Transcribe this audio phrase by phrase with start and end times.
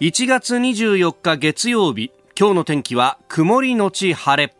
[0.00, 4.54] 1月24日月曜日今日の天気は曇りのち晴れ。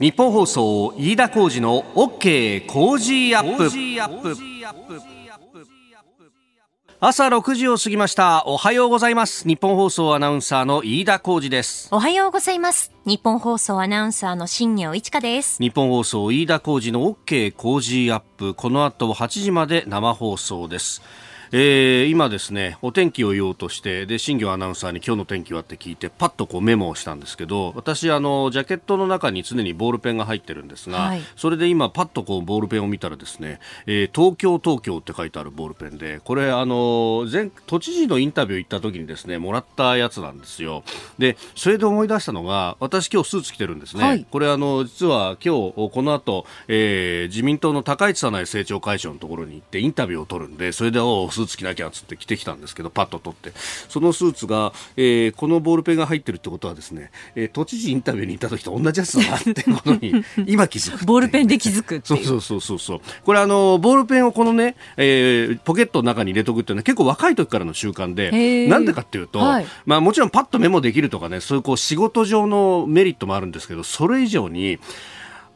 [0.00, 3.70] 日本放送飯田浩二の OK 工事アップ。
[6.98, 8.42] 朝6時を過ぎました。
[8.46, 9.46] おはようございます。
[9.46, 11.88] 日本放送アナウンサーの飯田浩二です。
[11.92, 12.90] おはようございます。
[13.04, 15.62] 日本放送アナウンサーの新業一華です。
[15.62, 18.54] 日本放送飯田浩二の OK 工事アップ。
[18.54, 21.00] この後8時まで生放送です
[21.56, 40.82] えー、今ですねお天気を言おうとしてで新業アナウンサーに今日の天気はって聞いてパッとこうメモをしたんですけど私あのジャケットの中に常にボールペンが入ってるんですが、はい、それで今パッとこうボールペンを見たらですね、えー、東京東京って書いてあるボールペンでこれあの前都知事のインタビュー行った時にですねもらったやつなんですよ。
[41.18, 53.52] でそれで思い出したのが私今日スーツ着てるんですね、はい、これあの実は今日この後、えー、自民党の高市早苗政調会長のところに行ってインタビューを取るんでそれでおスーツ着なきゃっつって着てきたんですけどパッと取って。
[53.88, 63.00] そのスーツが、えー、このボールペンが入ってるってことはですね、えー、都知事インタビューに行った時と同じやつだなって ことに今気づくボールペンで気づくそうそうそうそうそう。
[63.24, 74.78] これあのボールペンをこのね、えー、ポケットの中に入れとくっていうのは結構若い時からの習慣でなんでかっていうと、はい、まあもちろんパッとメモできるとかねそういうこう仕事上のメリットもあるんですけどそれ以上に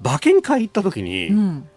[0.00, 1.68] 馬券会行った時に、うん。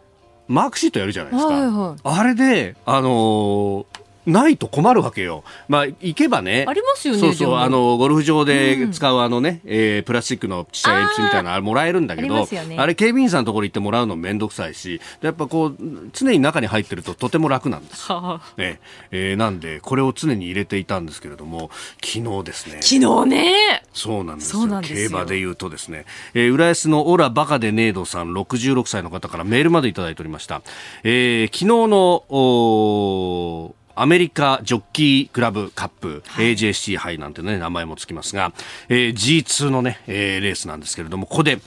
[0.47, 1.53] マークシートやるじゃないですか。
[1.53, 5.43] はいはい、あれで、あのーないと困るわけよ。
[5.67, 6.65] まあ、行けばね。
[6.67, 7.19] ありますよね。
[7.19, 15.77] そうそう、あの、ゴルフ場で使うあのね、うん、えー、プラスチックのちっちゃい鉛筆みたいなのもらえるんだけど、あね、あれ警備員さんのところ行ってもらうのめんどくさいし、やっぱこう、
[16.13, 18.09] 常に中に入ってるととても楽なんです。
[18.57, 18.79] ね
[19.11, 21.71] えー、なんで、これを常に入れていたんですけれども、
[22.03, 22.77] 昨日ですね。
[22.81, 23.83] 昨日ね。
[23.93, 24.67] そうなんですよ。
[24.81, 30.61] 競馬で言うとですね、えー、浦安のオラバカでネードさん、66歳の方からメールまでいただいておりました。
[31.03, 38.53] えー、昨日の、おアメリカジョッキークラブカップ、はい、AJC 杯なんてね、名前もつきますが、
[38.89, 41.59] えー、G2 のね、えー、レースなんですけれども、ここで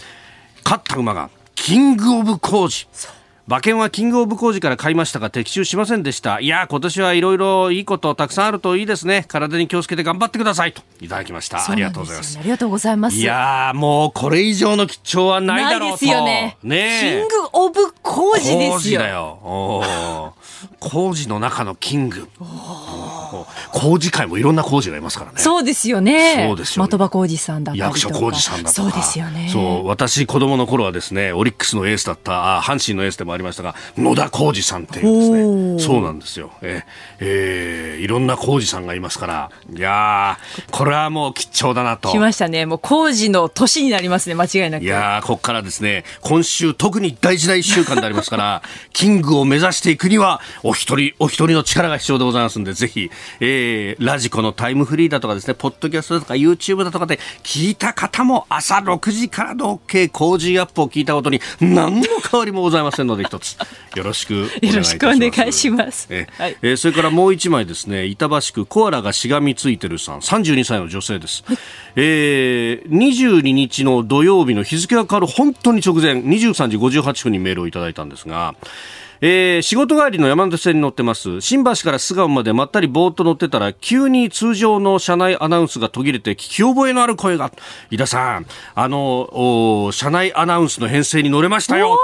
[0.64, 2.86] 勝った馬が、キングオブコージ。
[3.46, 6.40] 馬券はキングオブコージから買いましたが的中しませんでした。
[6.40, 9.26] いや今年はいろいろいいことたくさんあるといいですね。
[9.28, 10.72] 体に気をつけて頑張ってください。
[10.72, 12.38] といただきました、ありがとうございます。
[12.38, 13.16] ありがとうございます。
[13.18, 15.96] いやもうこれ以上の吉兆はないだろうと。
[15.98, 16.56] ですよね。
[16.62, 19.00] ねキングオブコージですよ。
[19.00, 20.34] だよ
[20.80, 22.28] 工事の中のキング。
[23.72, 25.38] 工事界もいろんな工事がいますからね。
[25.38, 26.46] そうですよね。
[26.48, 29.48] そうですよ、ね、的場工事さんだった役所工事さんだとかそうですよね。
[29.52, 35.78] そう私子供の頃はですねオリックスのエースだった阪神のエースでもありましたが野田浩二さんっていうですね。
[35.80, 36.52] そうなんですよ。
[36.62, 36.84] え
[37.18, 39.50] えー、いろんな浩二さんがいますから。
[39.74, 40.38] いや
[40.70, 42.10] これはもう貴重だなと。
[42.10, 42.66] 来ましたね。
[42.66, 44.34] もう工事の年になりますね。
[44.34, 44.84] 間違いなく。
[44.84, 53.10] いやここからですね今週特に大事な1週間でありますから キングを目指していくにはお一人お一人の力が必要でございますんでぜひ、
[53.40, 63.56] えー、ラジコのタイムフリーだとかですねポッドキャストだとか YouTube だとかで聞いた方も朝6時からの OK 工事アップを聞いたことに何の変わりもございませんので一つ
[63.96, 66.06] よろしくよろしくお願いします。
[66.10, 71.44] えはい、えー、それからもう一枚ですね、板橋区コアラがしがみついてるさん、32歳の女性です。
[71.46, 71.58] はい、
[71.96, 78.54] えー、22日の土曜日の日付が変わる本当に直前、23時58分にメールをいただいたんですが、
[79.20, 81.40] えー、仕事帰りの山手線に乗ってます。
[81.40, 87.52] 新橋から巣鴨までまったりぼーっと乗ってたら急に通常の車内アナウンスが途切れて聞き覚えのある声が。
[87.90, 91.98] 井田さんあの車内アナウンスの編成に乗れましたよ。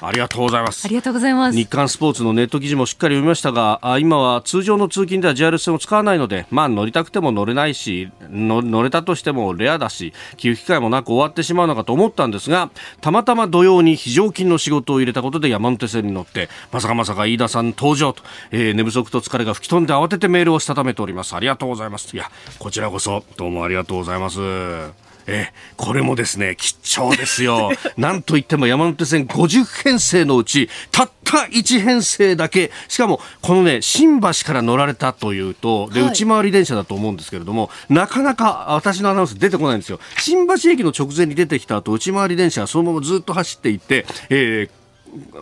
[0.00, 0.86] ありがとうございます。
[0.86, 1.56] ありがとうございます。
[1.56, 12.70] 日刊スポーツのネット記事もしっかり読みましたがあ今は通常の通勤では JR 線を使わないのでまあ乗りたくても乗れないし乗れたとしてもレアだし寄付機会もなく終わってしまうのかと思ったんですが
[13.00, 16.37] たまたま土曜に非常勤の仕事を入れたことで山手線に乗って
[16.70, 21.34] まさかまさか飯田さん登場と、えー、寝不足と疲れが吹き飛んで慌ててメールをしたためております。
[21.34, 22.14] ありがとうございます。
[22.14, 24.38] いやこちらこそどうもありがとうございます。
[25.28, 27.70] えこれもですね、貴重ですよ。
[27.98, 40.00] なんといっても山手線50編成のうち、たった1編成だけ、しかも、このね、新橋から乗られたというと、で、内回り電車だと思うんですけれども、なかなか私のアナウンス出てこないんですよ。
[40.18, 44.77] 新橋駅の直前に出てきた後、内回り電車はそのままずっと走っていって、えー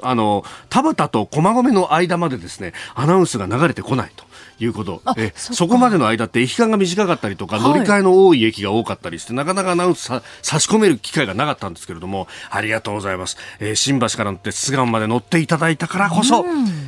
[0.02, 4.25] あの田畑と駒込の間までですねアナウンスが流れてこないと。
[4.58, 5.02] いうこと。
[5.16, 16.44] えそこまでの間って駅間が短かったりとか、乗り換えの多い駅が多かったりしてなかなかアナウンスさ差し込める機会がなかったんですけれどもありがとうございます、えー、新橋から乗って巣鴨まで乗っていただいたからこそ、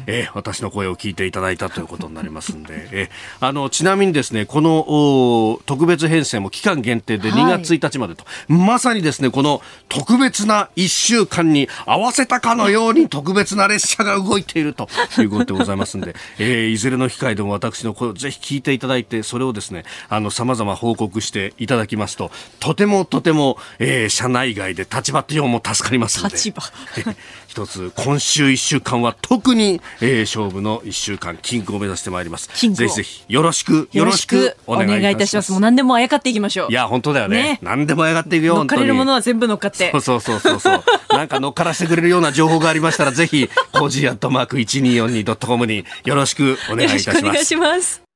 [0.06, 14.88] えー、私の声を聞いていただいたということになりますんで、えー、あのちなみにですねこの特別編成も期間限定で2月1日までと、はい、まさにですねこの特別な1週間に合わせたかのように特別な列車が動いていると
[15.18, 26.36] いうことでございますんで、えー、いずれの機会でも私の声をぜひ聞いていただいて、それをですね、あの、様々報告していただきますと、とてもとても、えー、社内外で立場用も助かりますので。
[26.36, 26.62] 立場。
[27.48, 32.48] 一つ、今週一週間は特に、えー、勝負の一週間、キングを目指してまいります。
[32.48, 35.50] ぜひぜひ、よろしく、よろしくお願いいたします。
[35.52, 36.70] もう何でもあやかっていきましょう。
[36.70, 37.42] いや、本当だよね。
[37.42, 39.90] ね何でもあやかっていくよ、乗っかれるものは全部乗っかって。
[39.92, 40.82] そうそうそうそうそう。
[41.16, 48.07] なんか乗っからしてくれるような情報がありましたら、ぜひ、コジアットマーク 1242.com によろしくお願いいたします。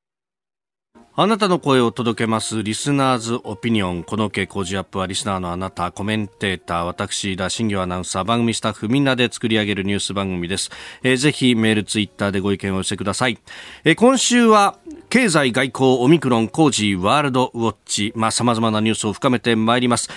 [1.14, 4.02] あなたの声を届けますリスナーズオピニオン。
[4.02, 10.70] この傾向ジアップはリスナーのあなた、コメンテーター、私、田新業アナウンサー、番組スタッフみんなで作り上げるニュース番組です。
[11.02, 13.36] えー、ぜひメール、ツイッターでご意見を寄せください。
[13.84, 14.78] えー、今週は
[15.10, 20.08] 経済外交オミクロン工事ワールドウォッチ、まあ、様々なニュースを深めてまいります。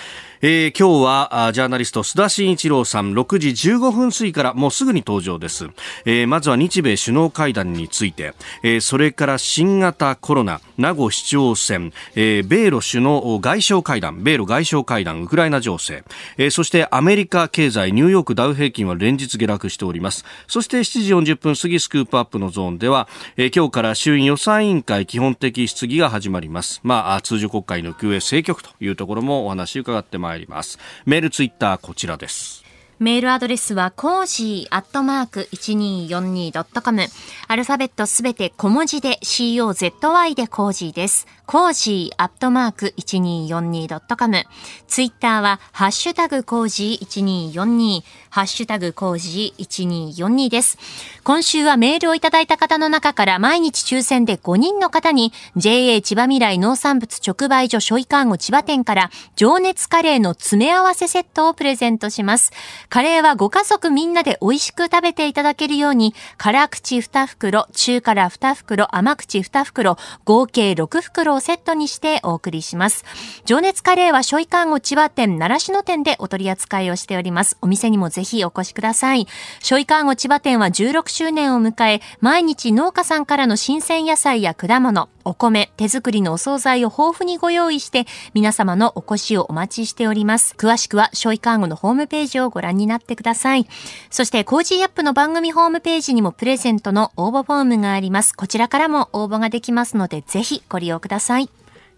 [0.41, 5.69] えー、今日はジャーナリスト須田慎一郎さん6時15分過ぎからもうすぐに登場です、
[6.05, 16.03] えー、まずは日米首脳会談について、えー、それから新型コロナ名護市長選、えー、米ロ首脳外相会談米ロ外相会談ウクライナ情勢、
[16.37, 20.25] えー、そしてアメリカ経済ニューヨークダウ平均は連日下落しております。
[20.47, 23.07] そして7時40分過ぎスクープアップのゾーンでは、
[23.37, 26.81] えー、今日から衆院予算委員会基本的質疑が始まります。
[26.83, 30.79] まあ通常国会の休営政局というところもお話伺ってまいります。
[31.05, 32.64] メールツイッターこちらです。
[32.97, 37.01] メールアドレスはコージーアットマーク 1242.com
[37.47, 41.27] アルファベットすべて小文字で COZY でコージーです。
[41.47, 44.43] コージーアットマーク 1242.com
[44.87, 48.01] ツイッターはハッシュタグコージー1242
[48.31, 50.77] ハッシュタグコージー1242です。
[51.23, 62.51] 今週はメールをいただいた方の中から毎日抽選で5人の方に JA 千葉未来農産物直売所ショイカーゴ千葉店から情熱カレーの詰め合わせセットをプレゼントします。
[62.89, 73.05] カレーはご家族みんなで美味しく食べていただけるように辛口2袋、中辛2袋、甘口2袋、合計6袋をセットにしてお送りします。
[73.45, 77.57] 情熱カレーはショイカーゴ千葉店、習志野店でお取り扱いをしております。
[77.61, 79.27] お店にもぜひお越しください。
[79.59, 90.53] ショイカーゴ千葉店は16周年を迎え、毎日農家さんからの新鮮野菜や果物、お米、手作りのお惣菜を豊富にご用意して、皆様のお越しをお待ちしております。
[90.55, 93.67] 詳しくは、ショイカーゴのホームページをご覧になってください。
[94.11, 98.33] そして、コージーアップの番組ホームページにもプレゼントの応募フォームがあります。
[98.33, 101.24] こちらからも応募ができますので、ぜひご利用ください。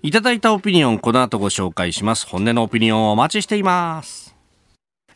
[0.03, 2.25] いただいたオピニオン、この後ご紹介します。
[2.27, 4.33] 本音のオピニオンをお待ちしています。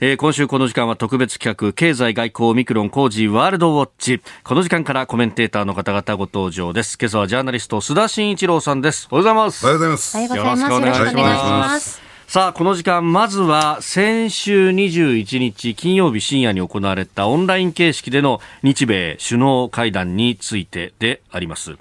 [0.02, 4.20] えー、今週この時間は特別企画、経済外交オミクロン工事ワールドウォッチ。
[4.44, 6.98] この時間からコメンテーターの方々ご登場です。
[7.00, 9.08] 今朝はジャーナリスト、須田慎一郎さんです。
[9.12, 9.64] おはようございます。
[9.64, 10.18] おはようございます。
[10.18, 12.02] よろしくお願いします。
[12.28, 21.78] さあ、この時間、まずは先週21日金曜日深夜に行われたオンライン形式での日米首脳会談についてであります。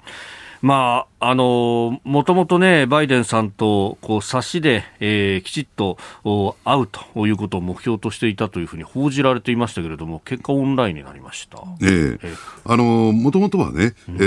[0.61, 5.97] まあ、あの、もともとね、バイデンさんと、こう、差しで、えー、きちっと
[6.65, 11.59] 会うということを目標としていたというふうに報じられていましたけれども、結果オンラインになりました。
[11.79, 12.35] えー、えー、
[12.65, 14.19] あの、もともとはね、うん、え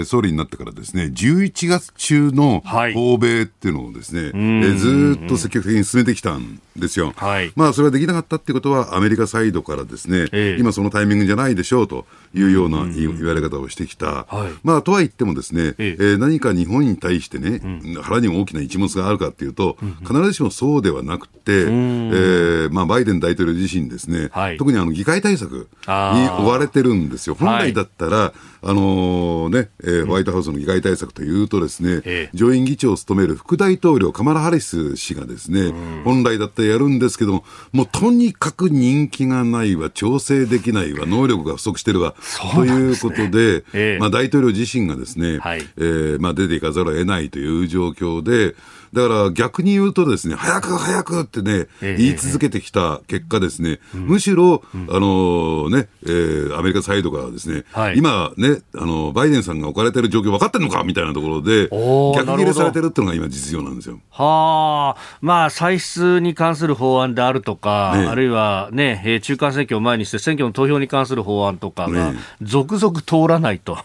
[0.00, 2.62] ー、総理になってからですね、11月中の
[2.94, 7.12] 訪米っていうのをですね、はい、えー、ずっと積極的に進めてきたんですよ。
[7.16, 7.52] はい。
[7.54, 14.24] まあ、それはできなかったっていうことは、アメリカサイドからですね、えー、今そのタイミングじゃないでしょうというような言われ方をしてきた。
[14.24, 27.34] はい、まあ、とは言ってもですね、えー、何か日本に対してね、うん、腹に大きな一物があるかっていうと、必ずしもそうではなくて、えーまあ、バイデン大統領自身ですね、はい、特にあの議会対策に追われてるんですよ。
[27.34, 28.32] 本来だったら、
[28.62, 32.02] あのー、ね、えー、ホワイトハウスの議会対策というとですね、
[32.32, 48.54] うん、上院議長を務める副大統領、カマラ・ハリス氏がですね、うん、本来だったらやるんですけども、もうとにかく人気がないわ、調整できないわ、能力が不足してるわ、ね、ということで、えー、まあ、大統領自身がですね、はい、えー、まあ、出ていかざるを得ないという状況で、
[48.92, 57.64] だから逆に言うとですね、早く早くってね、言い続けてきた結果ですね、むしろ、あのね、えー、アメリカサイドがですね、
[57.94, 63.98] 今ね、あの、バイデンさんが置かれてる状況分かってんのかみたいなところで、逆切れされてるっていうのが今実情なんですよ。
[64.10, 73.78] はあ、まあ、歳出に関する法案であるとか、ね、あるいはね、中間選挙を前にして選挙の投票に関する法案とかが、続々通らないと、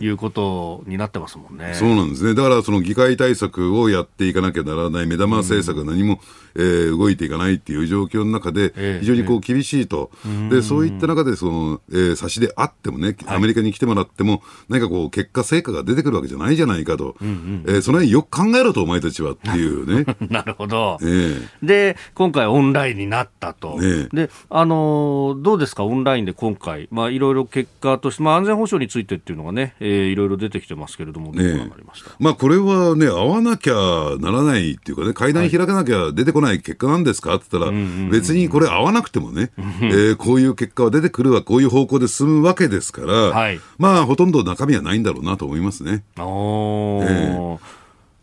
[0.00, 1.74] いうことになってますもんね。
[1.74, 2.34] そうなんですね。
[2.34, 6.20] だからその議会対策をやっていかなきゃならない目玉政策が何も、
[6.54, 10.10] えー、動いていかないっていう状況の中で、非常にこう厳しいと、
[10.50, 20.06] でそういった中でその、えー、差しであってもね、アメリカに来てもらっても、何かこう、結果、成果が出てくるわけじゃないじゃないかと、うんうん、えー、その辺よく考えろと、お前たちはっていうね。
[20.30, 33.74] なるほど、えー、で、今回、オンラインになったと、ね、であのー、どうですか、オンラインで今回、まあ、いろいろ結果として、まあ、安全保障についてっていうのがね、えー、いろいろ出てきてますけれども、どうなりました、まあ、これはね、会わなきゃ
[34.20, 37.34] ならないっていうかね、会談開かなきゃ出てこない結果なんですか？
[37.36, 37.76] って言ったら、
[38.10, 46.04] 別にこれ、会わなくてもね、えー、こういう結果は出てくるわ、こういう方向で進むわけですから、はい、まあ、ほとんど中身はないんだろうなと思いますね。
[46.18, 47.58] おえー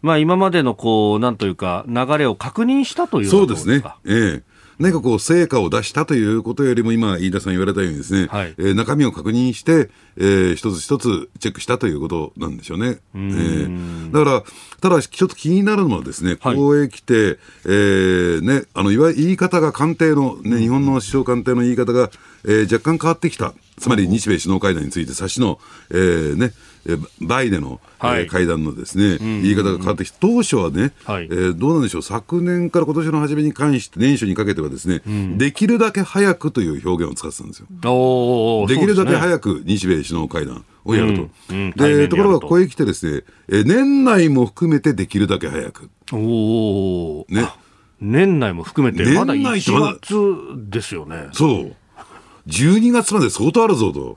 [0.03, 3.83] まあ、今までのこう、なんというか、流れを確認したというそうですね。
[4.05, 12.97] ええ何かこう、成果を出したということよりも、今、飯田さん言われたようにですね、はい、えー、中身を確認して、えー、一つ一つチェックしたということなんでしょうね。
[13.13, 14.43] えー、だから、
[14.81, 22.09] ただ、ちょっと気になるのはですね、ここへ来て、えー、ね、あの、いわゆる言い方が官邸の、ね、日本の首相官邸の言い方が、
[22.43, 23.53] えー、若干変わってきた。
[23.77, 26.51] つまり日米首脳会談について、差しの、えー、ね、
[27.21, 37.67] バイデの、はい、会談のですね、言い方が変わってきて、当初はね、はい、えー、どうなんでしょう、昨年から今年の初めに関して、年初にかけてはですね、うん、できるだけ早くという表現を使ってたんですよ。
[38.67, 40.65] できるだけ早く日米首脳会談。
[40.85, 42.17] をやると、うんうん、でと。
[42.17, 45.89] ころがここへ来てですね、え年内も含めてできるだけ早く。
[46.11, 47.47] おお、ね、
[48.01, 51.29] 年内も含めて、まだ1月ですよね。
[51.31, 51.75] そう
[52.47, 54.15] 12月まで相当あるぞと。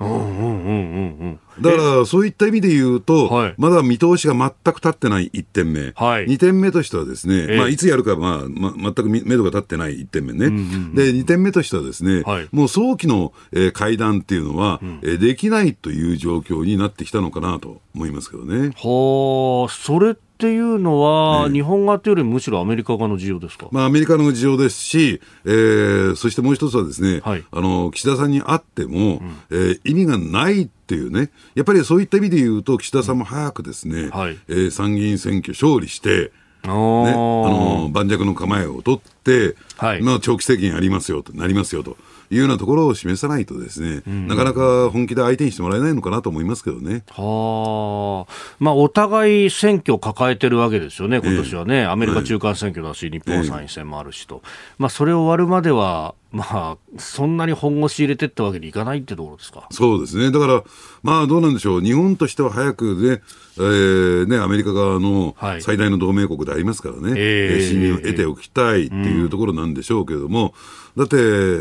[1.61, 10.51] だから、そういった意味で言うと、はい、まだ見通しが全く立ってない1点目、はい、2点目としてはですね、えー、まあ、いつやるか、まあ、ま全く目処が立ってない1点目ね、
[10.95, 18.73] で2点目としてはですね、はい、もう早期の、えー、会談っていうのは、うん、えー、できないという状況になってきたのかなと思いますけどね。
[18.77, 34.11] はあ、それっていうのは、ね、日本側というよりむしろアメリカ側の事情ですか、まあ、アメリカの事情ですし、えー、そしてもう一つはですね、はい、あの岸田さんに会っても、うん、えー、意味がないっていうね、やっぱりそういった意味で言うと、岸田さんも早くですね、うん。
[34.11, 36.31] はい、えー、参議院選挙勝利して、ね、
[36.65, 41.97] あの盤石の構えを取って、はい、まあ、長期政権やりますよと、なりますよと。
[42.31, 47.05] いうようなところを示さないとですね、うん、なかなか本気で相手にしてもらえないのかなと思いますけどね。
[47.11, 48.33] はあ。
[48.59, 51.77] まあ、お互い選挙を抱えてるわけですよね、今年はね。
[51.83, 54.43] えー、アメリカ中間選挙だし、はい、日本参院選もあるしと。
[54.79, 59.69] まあ、それを終わるまでは、まあ、そんなに本腰入れてったわけにいかないってところですか。
[59.71, 60.31] そうですね。
[60.31, 60.65] だから、
[61.03, 61.81] まあ、どうなんでしょう。
[61.81, 63.23] 日本としては早くね、
[63.59, 70.53] えー、ね、アメリカ側の最大の同盟国でありますからね、はい、えー、信任を得ておきたいっていうところなんでしょうけれども、
[70.97, 71.17] だって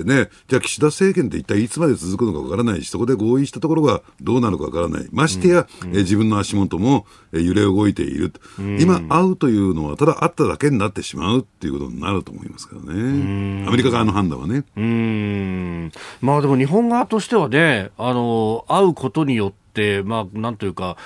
[0.05, 5.07] ね、じゃあ岸田政権って一体いつまで続くのかわからないし、そこで合意したところがどうなるかわからない。
[5.12, 8.31] ましてや、うん、え自分の足元も揺れ動いている。
[8.57, 13.65] うん、今会うというのは、ただ会っただけになってしまうっていうことになると思いますからね。
[13.67, 14.54] アメリカ側の判断はね。
[14.75, 15.91] うん。
[16.21, 20.97] まあでも日本側としてはね、あの、会うことによって、まあなんというか、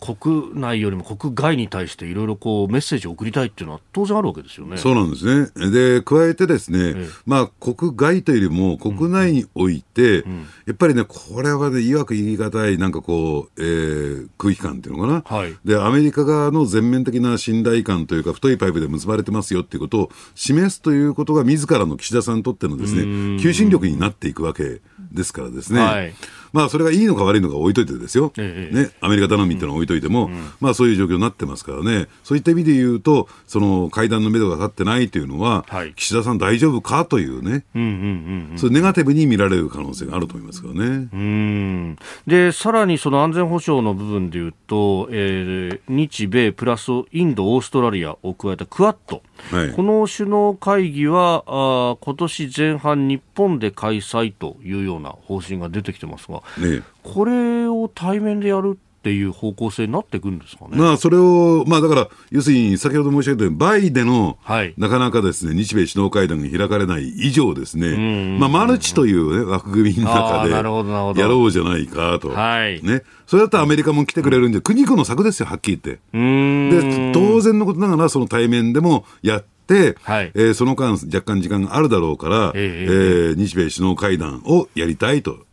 [0.00, 4.76] 国内よりも国外に対していろいろこうメッセージを送りたいっていうのは当然あるわけですよね。
[4.76, 5.70] そうなんですね。
[5.70, 15.56] で、加えてですね、ええ、まあ国外というよりも国内において、うんうん、やっぱりね、これはね、いわく言い難い、なんかこう、えー、空気感っていうのかな、はい。
[15.64, 25.80] で、アメリカ側の全面的な信頼感というか、太いパイプで結ばれてますよっていうことを示すということが、自らの岸田さんにとってのですね、求心力になっていくわけですからですね。
[25.80, 26.14] はい
[26.52, 41.08] まあ、それがいいのか悪いのか置いといてですよ、ええ、ね、アメリカ頼みっていうのは置いといても、うん、まあ、そういう状況になってますからね、そういった意味で言うと、その会談のめどが立ってないというのは、はい、岸田さん大丈夫かというね、うんうんうんうん、それネガティブに見られる可能性があると思いますけどね。
[41.12, 41.96] うん。
[42.26, 49.22] で、さらにその安全保障の部分で言うと、えー、日米プラスインド、オーストラリアを加えたクアッド。
[49.50, 60.76] はい、この首脳会議はあ今年前半、日本で開催というような方針が出てきてますが、ね、これを対面でやるっていう方向性になっていくんですかね。
[60.76, 72.30] まあ、それを、まあ、だから、要するに、先ほど申し上げたように、バイデの、はい、なかなかですね、日米首脳会談が開かれない以上ですね、まあ、マルチという、ね、枠組みの中で、やろうじゃないかと。
[72.30, 72.82] はい。
[72.82, 73.02] ね。
[73.26, 76.90] それだったらアメリカも来てくれるんで、苦肉の策ですよ、はっきり言って。
[76.90, 85.47] で、当然のことながら、その対面でもやって、はい、えー、その間、若干時間があるだろうから、えー、えー、日米首脳会談をやりたいと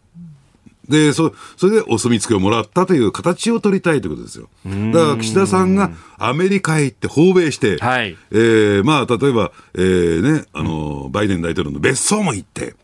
[0.89, 4.49] で、そ、それでお墨付きをもらったという形を取りたいということですよ。
[4.65, 12.75] だから岸田さんがアメリカへ行って訪米して、はい、えー、まあ、例えば、えー、ね、あの、バイデン大統領の別荘も行って、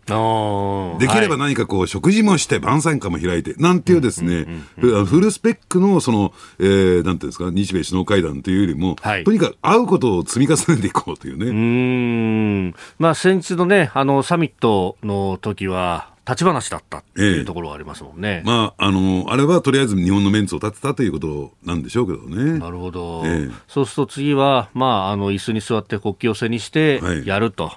[1.00, 11.46] できれば何かこう、食事もして、晩餐会も開いて、なんていうですね、フルスペックの、その、えー、なんていうんですか、日米首脳会談というよりも、はい、とにかく会うことを積み重ねていこうというね。
[11.48, 12.75] うん。
[13.00, 18.30] まあ、先日のね、あの、サミットの時は、立ち話だったっていうところがありますもんね。
[18.30, 22.60] ええ、まあ、あの、あれはとりあえず日本のメンツを立てたということなんでしょうけどね。
[22.60, 23.24] なるほど。
[23.25, 27.72] え、そうすると次は、まあ、あの、椅子に座って国旗を背にしてやると。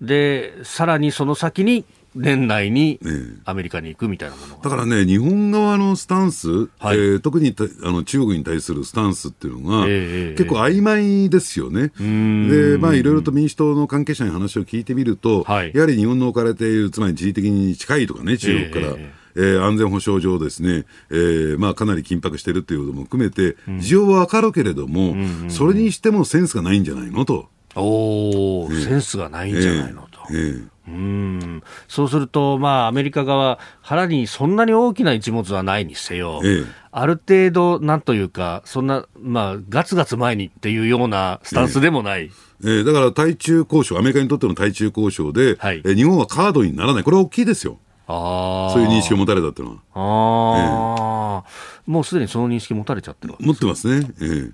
[0.00, 1.84] で、さらにその先に
[2.16, 2.98] 年内に
[3.44, 7.54] アメリカに行くみたいなものだからね、日本側のスタンス、はい、えー、特に
[7.84, 11.92] あの中国に対するスタンスっていうのが、えー、結構曖昧ですよね。
[11.98, 18.86] で、まあ、いろいろと民主党の関係者に話を聞いてみると、はい、やはり日本の置かれている、つまり地理的に近いとかね、中国から。
[18.86, 25.14] えーえー、安全保障上ですね、えー、まあかなり緊迫しているということも含めて、事情はわかるけれども、
[25.50, 27.50] それにしてもセンスがないんじゃないのと。
[27.74, 30.20] おー、センスがないんじゃないのと。
[30.30, 31.62] えー、えーうん。
[31.88, 42.24] そうすると、まあ、アメリカ側、腹にそんなに大きな一物はないにせよ、ええ、ある程度、なんというか、そんな、まあ、ガツガツ前にっていうようなスタンスでもない。
[42.24, 42.28] え
[42.64, 42.66] え。
[42.68, 47.78] ー、だから対中交渉、アメリカにとっての対中交渉で、はい、え日本はカードにならない、これは大きいですよ。
[48.08, 49.80] あそういう認識を持たれたっていうのは。
[49.94, 51.48] ああ、
[51.86, 54.06] えー、もうすでにその認識持たれちゃってる持ってますね。
[54.20, 54.26] ええ。
[54.26, 54.52] ー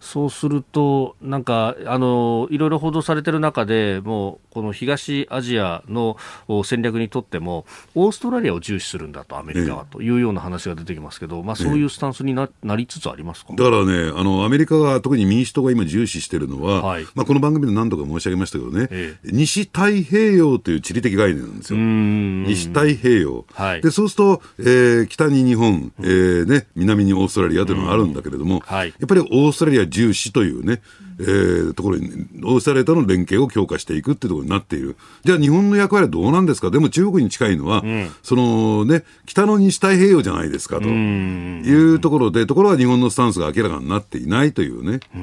[0.00, 6.16] そうすると、なんかあのいろいろ報道されてる中で、もうこの東アジアの
[6.64, 13.52] 戦略にとっても、オーストラリアを重視するんだと、アメリカはというような話が出てきますけど、まあ、そういうスタンスにな,、なりつつありますか？
[13.54, 21.78] だからねあの、アメリカが特に民主党が今、重視しているのは、はい、まあ、この番組で何度か申し上げましたけどね、ええ、西太平洋という地理的概念なんですよ。
[21.78, 30.80] 西太平洋、はい、でそうすると、えー、北に日本、えーね、南にオーストラリアというのがあるんだけれども、はい、やっぱりオーストラリア重視というね、
[31.18, 32.08] えー、ところに、
[32.44, 34.96] オーストラリアとの連携を強化していくっていうところになっている。
[35.24, 36.70] じゃあ日本の役割はどうなんですか？
[36.70, 45.00] でも中国に近いのは、うん、そのね、北の西太平洋じゃないですかというところで、ところが日本のスタンスが明らかになっていないというね。
[45.14, 45.18] う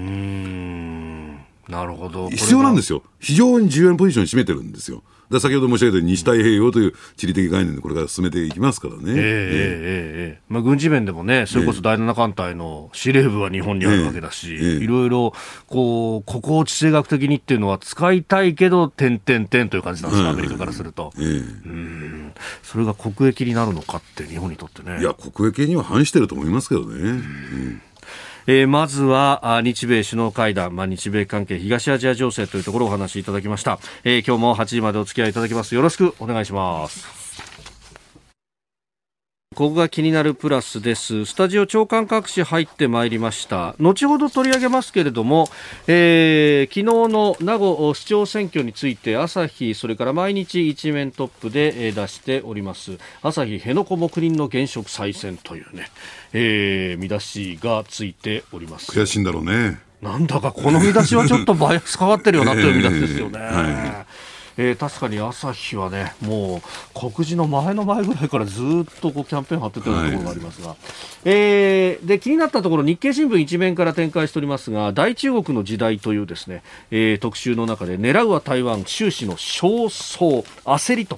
[1.72, 2.30] なるほど。
[2.30, 3.04] 必要なんですよ。
[3.20, 5.04] 非常に重要なポジションに占めてるんですよ。
[5.30, 9.02] で先ほど申し上げた西太平洋という地理的概念でこれから進めていきますからね。
[9.08, 15.34] えー、えー、えー、まあ、軍事面でもね、それこそ第7艦隊の司令部は日本にあるわけだし、えー、いろいろ、
[15.68, 21.12] こう、ここを地政学的にっていうのは使いたいけど、点々点という感じなんですか、アメリカからすると。
[21.18, 25.00] えー、うんそれが国益になるのかって、日本にとってね。
[25.02, 26.96] いや、国益には反してると思いますけどね。
[27.02, 27.82] うん
[28.48, 37.18] えー、まずは日米首脳会談、まあ、日米関係東アジア情勢というところをお話しいただきました、えー、今日も8時までお付き合いいただきますよろしくお願いします
[39.58, 41.26] ここが気になるプラスです。
[41.26, 43.74] スタジオ長官各紙入ってまいりました。
[43.80, 45.48] 後ほど取り上げますけれども、
[45.88, 53.00] えー、昨日の名護市長選挙について朝日、それから毎日一面トップで出しております。
[53.24, 55.90] 朝日辺野古木林の現職再選というね、
[56.34, 58.92] えー、見出しがついております。
[58.92, 59.80] 悔しいんだろうね。
[60.02, 63.40] なんだかこの見出しはちょっとバイアスかかってるよなという見出しですよね。
[63.40, 64.08] え ーはい
[64.58, 66.62] えー、確かに朝日はね、もう
[66.94, 70.78] 告示の前の前ぐらいからずっとこうキャンペーン張ってたようなところがありますが、はい、
[71.26, 81.18] えー、で気になったところ、日経新聞一面から展開しておりますが、大中国の時代というですね、えー、特集の中で、狙うは台湾、習氏の焦燥、焦りと。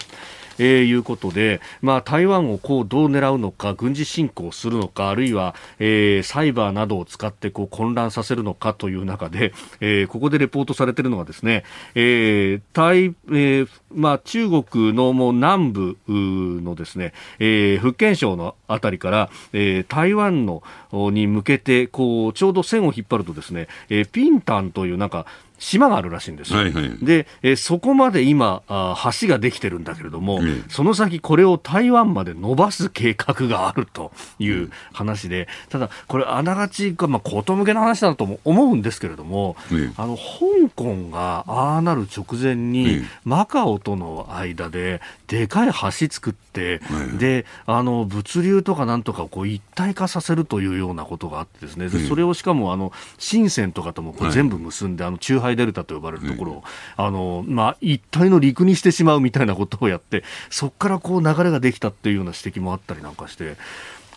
[0.59, 11.63] えー、いうことで、まあ、台湾をこうどう狙うのか、軍事侵攻するのか、あるいは、えー、サイバーなどを使ってこう混乱させるのかという中で、えー、ここでレポートされているのはですね、
[11.95, 25.25] えー台えーまあ、中国のもう南部のですね、えー、福建省のあたりから、えー、台湾のに向けてこうちょうど線を引っ張るとですね、えー、ピンタンというなんか
[25.59, 26.59] 島があるらしいんですよ。
[26.59, 46.81] はいはい、で、えー、そこまで今あ、橋ができてるんだけれども、うん、その先、これを台湾まで伸ばす計画があるという話で、ただ、これ、あながち、まあ、こと向けの話だとも思うんですけれども、うん、あの香港がああなる直前に、マカオとの間で、でかい橋作って、
[47.17, 56.63] であの物流とかなんとかをこう一体化させるというようなことがあってですね、でそれをしかもあの深センとかともこう全部結んで、あの中ハイデルタと呼ばれるところを、
[56.95, 63.57] あのまあ、一体の陸にしてしまうみたいなことをやって、そこからこう流れができたっていうような指摘もあったりなんかして。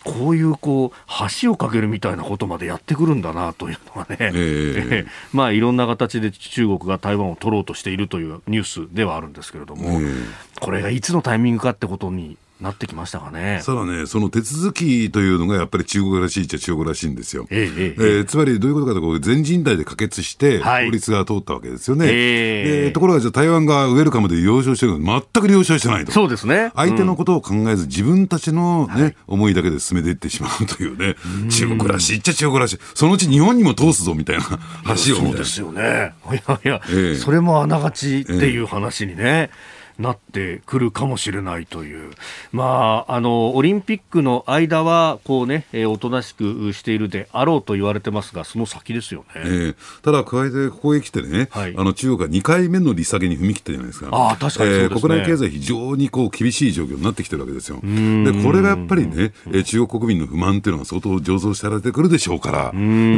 [0.05, 10.25] こういうこう橋を架けるみたいなことまでやってくるんだなというのがね、えー、まあいろんな形で中国が台湾を取ろうとしているというニュースではあるんですけれども、えー、
[10.59, 13.61] これがいつのタイミングかってことになってきましたかね。
[13.65, 17.45] ただね、その手続きというのがやっぱり中国らしいっちゃ中国らしいんですよ。
[17.49, 22.05] えー、えー、つまりどういうことかというと、全人代で可決して、法律が通ったわけですよね。
[22.05, 26.11] はい、えー、ところがじゃあ台湾がウェルカムで了承してるの全く了承してないと。
[26.11, 26.71] そうですね。
[26.75, 31.15] 相手のことを考えず、自分たちのね、はい、思いだけで進めていってしまうというね、
[31.49, 32.79] 中国らしいっちゃ中国らしい。
[32.93, 34.43] そのうち日本にも通すぞみたいな
[34.85, 36.13] 橋をそうですよね。
[36.31, 39.23] いやいや、えー、それもあながちっていう話にね。
[39.23, 42.11] えーなってくるかもしれないという、
[42.51, 54.77] まあ、あのオリンピックの間はこう、ね、おとなしくしているであろうと言われてますが、その先ですよね、えー、ただ、加えてここへ来てね、はい、あの中国が2回目の利下げに踏み切ったじゃないですか、あ確かに、ね。
[54.77, 57.79] えー、国内経済、非常にこう厳しい状況になってきてるわけですよ。
[57.81, 59.31] でこれがやっぱりね、
[59.63, 62.71] 中国国民の不満っていうのが相当醸造されてくるでしょうから、やっ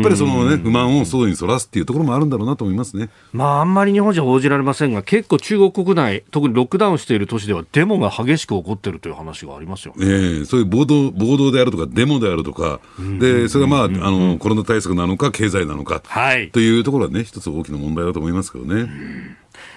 [0.04, 2.30] ぱりその、ね、不満を外にそらすっていうところもあるん。
[2.30, 12.80] だろうなと思いますね、まあ、あんまり日本じゃ報じられませんが、結構、中国国内、特にロックダウンしている都市では、デモが激しく起こっているという話がありますよ、ね、えー、そういう暴動暴動であるとか、デモであるとか、
[13.20, 18.90] でそれが、まあ、あのコロナ対策なのか、経済なのか、はい、というところはね、一つ大きな問題だと思いますけどね。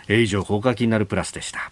[0.09, 1.70] 以上、放課気になるプラスでした。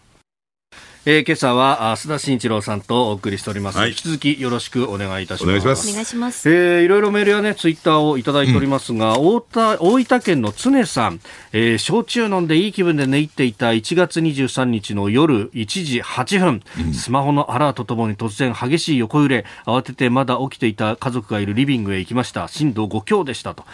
[1.08, 5.88] えー、今朝は須田慎一郎さんとお送りしております、はい、引き続きよろしくお願いいたします。
[5.88, 6.50] お願いします。
[6.50, 11.20] えー、いろいろメールやねツイッターをいただいておりますが、うん、大田大分県の常さん、
[11.52, 22.48] えー、焼酎飲んでいい気分で寝入っていた1月23日の夜1時8分、うん、スマホのアラートともに突然激しい横揺れ慌ててまだ起きていた家族がいるリビングへ行きました。
[22.48, 23.64] 震度5強でしたと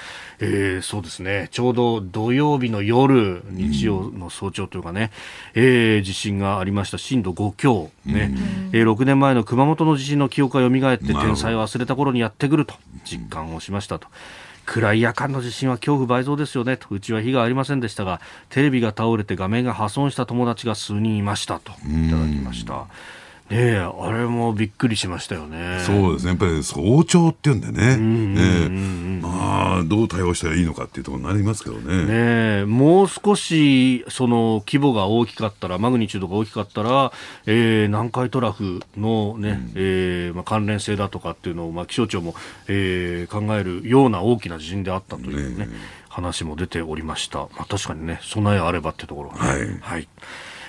[0.44, 1.48] えー、そうですね。
[1.52, 5.12] ちょうど土曜日の夜日曜の早朝というかね、
[5.54, 6.98] うん、えー、地震がありました。
[6.98, 8.34] 震度5強、ね。
[8.72, 12.74] うん、えー、6年前の熊本の地震の記憶が蘇って天才を忘れた頃にやってくると
[13.04, 14.08] 実感をしましたと。
[14.64, 16.76] 暗い夜間の地震は恐怖倍増ですよね。
[16.76, 21.72] とうちは火がありませんでしたがテレビが倒れて画面が破損した友達が数人いましたと。
[21.72, 22.86] いただきました。
[23.54, 25.80] ええ、あれもびっくりしましたよね。
[25.80, 26.30] そうですね。
[26.30, 27.98] やっぱり早朝っていうんでね。
[28.40, 28.68] ええ、
[29.20, 32.60] まあ、どう対応したらいいのかっていうところになりますけどね。
[32.60, 37.12] ねもう少し、その、規模が大きかったら、マグニチュードが大きかったら、
[37.44, 42.34] えー、南海トラフのね、うん、えー、まあ、関連性だとかっていうのを、まあ、気象庁も、
[42.68, 45.72] えー、考えるような大きな地震であったというね、ね
[46.08, 47.38] 話も出ておりました。
[47.38, 49.78] まあ、確かにね、備えあればってところが、ね、はい。
[49.80, 50.08] はい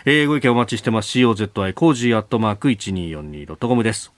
[0.06, 1.18] えー、ご意見お待ちしてます。
[1.18, 4.12] COZY コージーアットマーク 1242.com です。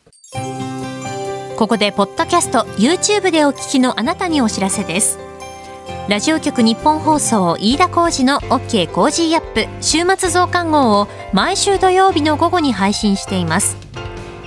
[1.58, 5.20] ここでポッドキャスト YouTube でお聞きのあなたにお知らせです。
[6.10, 13.78] ラジオ局日本放送飯田浩司の OK コージーアップ週末増刊号を毎週土曜日の午後に配信しています。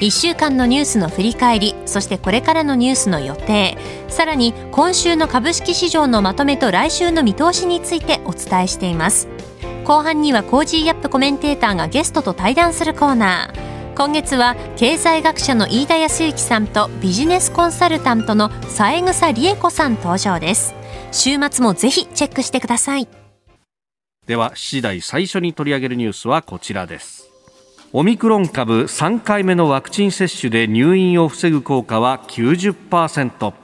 [0.01, 9.29] 1週間のニュースの振り返りそしてこれからのニュースの予定さらに今週の株式市場のまとめと来週の見通しについてお伝えしています。
[9.89, 13.95] 後半には Cozy up コメンテーターがゲストと対談するコーナー。
[13.95, 20.75] 今月は経済学者の飯田康之さんとビジネスコンサルタントの三枝理恵子さん登場です。
[21.11, 23.09] 週末もぜひチェックしてください。
[24.27, 27.31] では7時台最初に取り上げるニュースはこちらです。
[27.95, 33.55] オミクロン株3回目のワクチン接種で入院を防ぐ効果は90%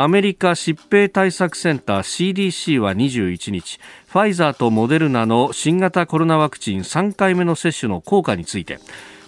[0.00, 8.78] アメリカ疾病対策センター CDC は21日ファイザーとモデルナの新型コロナワクチン3回目の接種の効果について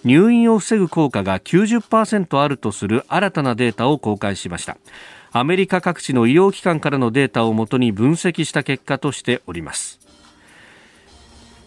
[0.05, 4.79] 入院を防ぐ効果が90%あるとする新たなデータを公開しました。
[5.33, 9.99] アメリカ各地の医療機関からのデータをもとに分析した結果としております。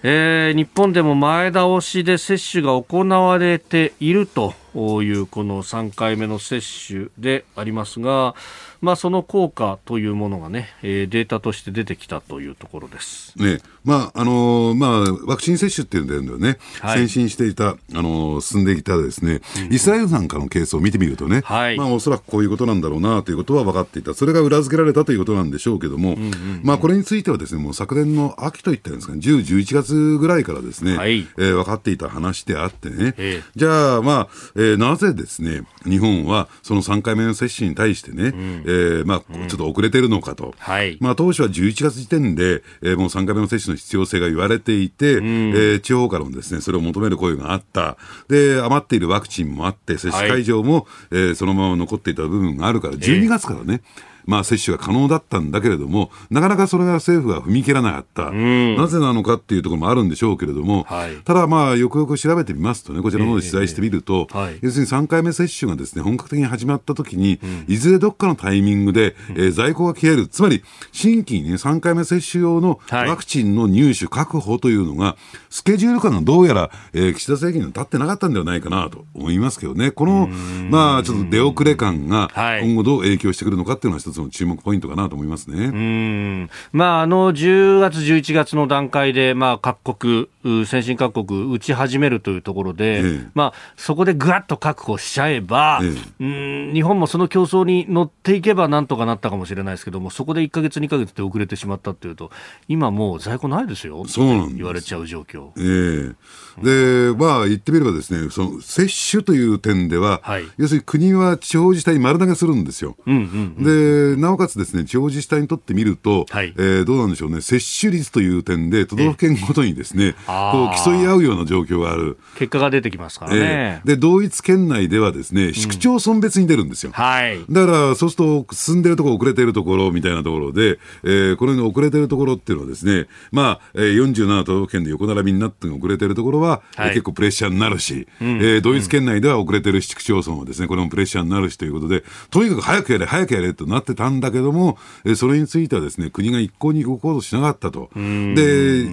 [0.05, 8.35] えー、日本でも前倒しで接種が行われているというこの3回目の接種でありますが、
[8.83, 13.33] まあ、その効果というものがね、えー、データとして出てきたというところです。
[13.39, 19.39] ね、まあ、あのー、まあ、ワクチン接種っていうんだよね、はい、先進していた、あのー、進んでいたですね、
[19.71, 24.13] イスラエルなんかのケースを見てみるとね、はい、まあ、おそらくこういうことなんだろうなということは分かっていた。
[24.13, 75.15] それが裏付けられたということなんでしょうけども、うんうんうん、まあ、これについてはですね、もう昨年の秋といったんですか、10、11月ぐらいからですね、はい、えー、分かっていた話であってね、えー、じゃあ、まあ、えー、なぜですね、日本はその3回目の接種に対してね、うん、えー、まあ、ちょっと遅れてるのかと、はい、まあ、当初は11月時点で、えー、もう3回目の接種の必要性が言われていて、うん、えー、地方からもですねそれを求める声があった、で余っているワクチンもあって、接種会場も、はい、えー、そのまま残っていた部分があるから、12月からね、えーまあ、接種が可能だったんだけれども、なかなかそれが政府が踏み切らなかった、なぜなのかっていうところもあるんでしょうけれども、はい、ただ、まあ、よくよく調べてみますとね、こちらの方で取材してみると、えーはい、要するに3回目接種がですね本格的に始まったときに、うん、いずれどっかのタイミングで、えー、在庫が切れる、つまり新規に、ね、3回目接種用のワクチンの入手確保というのが、
[75.49, 80.27] スケジュール感がどうやら、えー、岸田政権に立ってなかったんではないかなと思いますけどね、この、
[80.69, 82.29] まあ、ちょっと出遅れ感が
[82.61, 85.65] 今後どう影響してくるのかっていうのは一つつの注目ポイントかなと思いますね。
[85.65, 86.49] うん。
[86.71, 102.31] まあ、あの、10月、11月の段階で、まあ、各国、先進各国、打ち始めるというところで、ええ、まあ、そこでぐわっと確保しちゃえば、え、うん日本もその競争に乗っていけばなんとかなったかもしれないですけども、そこで1か月、2か月で遅れてしまったっていうと、
[102.67, 105.49] 今もう在庫ないですよ、そうなん言われちゃう状況。
[105.57, 106.15] ええ
[106.61, 112.95] で、まあ、言ってみればですね、その接種という点では、はい、要するに国は地方自治体に丸投げするんですよ。
[113.05, 113.21] うんうん
[113.57, 113.71] うん、で、
[114.17, 122.17] なおかつですね、地方自治体にとってみると、はい、えー、どうなんでしょうね、接種率という点で、都道府県ごとにですね、こう競い合うような状況がある。
[122.35, 123.39] 結果が出てきますからね。
[123.39, 126.91] えー、で、同一県内ではですね、市区町村別に出るんですよ。
[126.95, 127.39] うん、はい。
[127.49, 147.89] だから、そうすると、進んでるところ、遅れてるところみたいなところで、えー、このように遅れてるところっていうのはですね、まあ、えー、47都道府県で横並びになって遅れてるところは、はい、結構プレッシャーになるし、うん、えー、同一県内では遅れてる市区町村はですね、これもプレッシャーになるしということで、とにかく早くやれ、早くやれとなってたんだけども、えー、それについてはですね、国が一向に動こうとしなかったと。
[147.95, 148.85] で、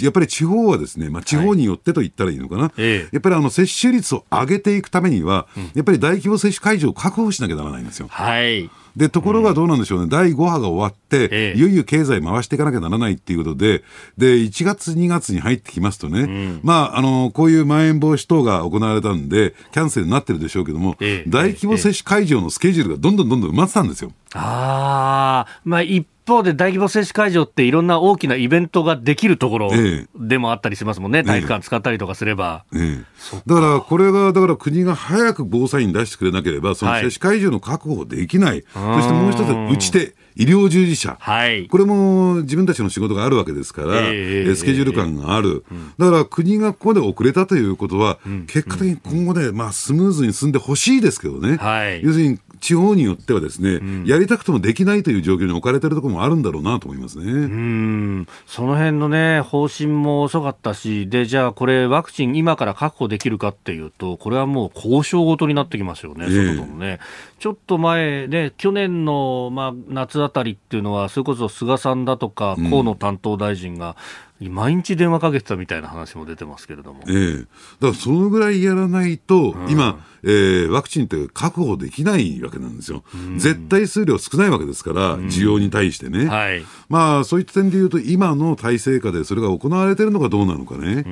[0.00, 2.62] やっぱり地方はですね、まあ、地方によってと言ったらいいのかな。
[2.62, 8.08] はい、やっぱりあの、接種率を上げていくためには、やっぱり大規模接種会場を確保しなきゃならないんですよ。
[8.10, 8.70] はい。
[8.98, 13.84] で、ところがどうなんでしょうね、うん、第5波が終わって、ええ、いよいよ経済回していかなきゃならないっていうことで、
[14.18, 24.10] で、1月、2月に入ってきますとね、うん、まあ、あの、こういうまん延防止等が行われたんで、キャンセルになってるでしょうけども、え、大規模接種会場のスケジュールがどんどんどんどん埋まってたんですよ。
[24.34, 29.70] ああ、まあ、一方で大規模接種会場っていろんな大きなイベントができるところ
[30.14, 32.64] でもあったりしますもんね、ええ、体育館使ったりとかすれば。
[32.74, 33.04] ええ、
[33.46, 40.14] だからこれが、だから国が早く防災に出してくれなければ、その接種会場の確保できない、はい、そしてもう一つ、打ち手。
[40.38, 57.24] 医療従事者、はい、これも自分たちの仕事があるわけですから、えー、スケジュール感がある、えー、だから国がここで遅れたということは、うん、結果的に今後で、まあ、スムーズに進んでほしいですけどね、はい、要するに地方によってはですね、うん、やりたくてもできないという状況に置かれているところもあるんだろうなと思いますね。
[57.24, 66.98] うんその辺のね、方針も遅かったし、で、じゃあこれワクチン今から確保できるかっていうと、これはもう交渉ごとになってきますよね、えー、のね。
[67.38, 73.96] ちょっと前ね、去年の、まあ、夏あたりっていうのは、それこそ菅さんだとか、河野担当大臣が、
[74.40, 77.02] 毎日電話かけてたみたいな話も出てますけれども。
[77.08, 83.02] ええー、だからそのぐらいやらないと、うん、今、えー、ワクチンって確保できないわけなんですよ。
[83.14, 86.26] うん、絶対数量少ないわけですから、需要に対してね。
[86.26, 91.04] はい、まあ、そういった点で言うと、今の体制下でそれが行われてるのかどうなのかね。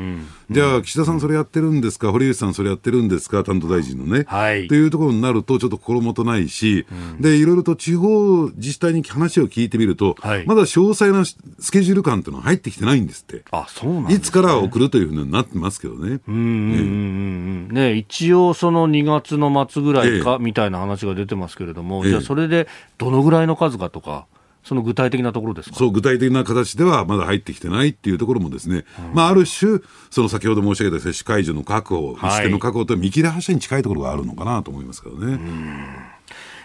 [0.51, 4.25] じゃあ、岸田さんそれやってるんですか、堀内さんそれやってるんですか、担当大臣のね。
[4.29, 4.69] はい。
[4.69, 6.87] というところになると、ちょっと心もとないし、
[7.20, 13.44] で、いろいろと地方自治体に話を聞いてみると、はい、まだ詳細なスケジュール感というのは入ってきてないんですって。
[13.52, 16.20] あ、そうなん、ね、いつから送るというふうになってますけどね。
[16.26, 22.66] うん、ね、一応その2月の末ぐらいか、みたいな話が出てますけれども、え、じゃあそれで
[22.98, 24.26] どのぐらいの数かとか。
[24.66, 29.79] その具体的なところですそう、具体的な形ではまだ入ってきてないっていうところもですね、うん、まあ、ある種、
[30.11, 35.38] その先ほど申し上げた接種会場の確保、打ち手の確保と見切り発車に近いところがあるのかなと思いますけどね。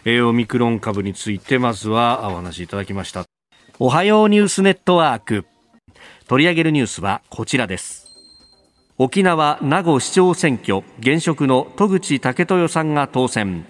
[0.03, 3.23] えー、オミクロン株について、まずはお話しいただきました。
[3.77, 5.45] おはようニュースネットワーク。
[6.27, 8.07] 取り上げるニュースはこちらです。
[8.97, 13.63] 沖縄名護市長選挙、現職の戸口武豊さんが当選。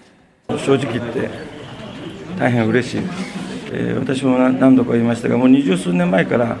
[0.48, 1.28] 正直言って、
[2.38, 3.41] 大変嬉しいです。
[3.72, 6.58] え、私も何度か言いましたが、もう二十数年前から、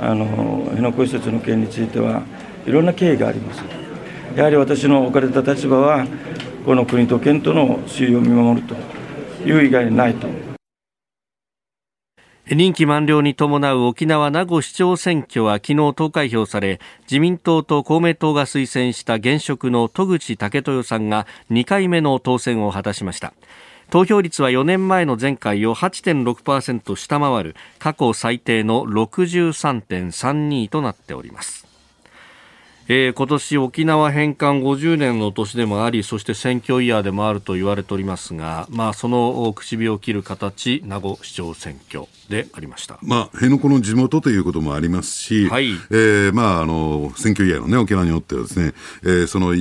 [0.00, 2.22] あの辺野古移設の件については、
[2.66, 3.62] いろんな経緯があります。
[4.36, 6.06] やはり私の置かれた立場は、
[6.64, 8.74] この国と県との推移を見守ると
[9.48, 10.52] いう以外にないと。
[12.50, 23.32] 任期満了に伴う沖縄名護市長選挙は昨日投開票され自民党と公明党が推薦した現職の戸口武豊さんが2回目の当選を果たしました
[23.92, 31.71] 投票率は4年前の前回を8.6%下回る過去最低の63.32となっております。
[32.94, 45.70] えー、今年沖縄返還50年の年でもありそして選挙イヤーでもあると言われておりますが、まあ、その口火を切る形名護市長選挙でありました、まあ、辺野古の地元ということもありますし、はい。
[45.90, 49.54] えーまあ、あの選挙イヤーの、ね、沖縄によってはですね、えー、その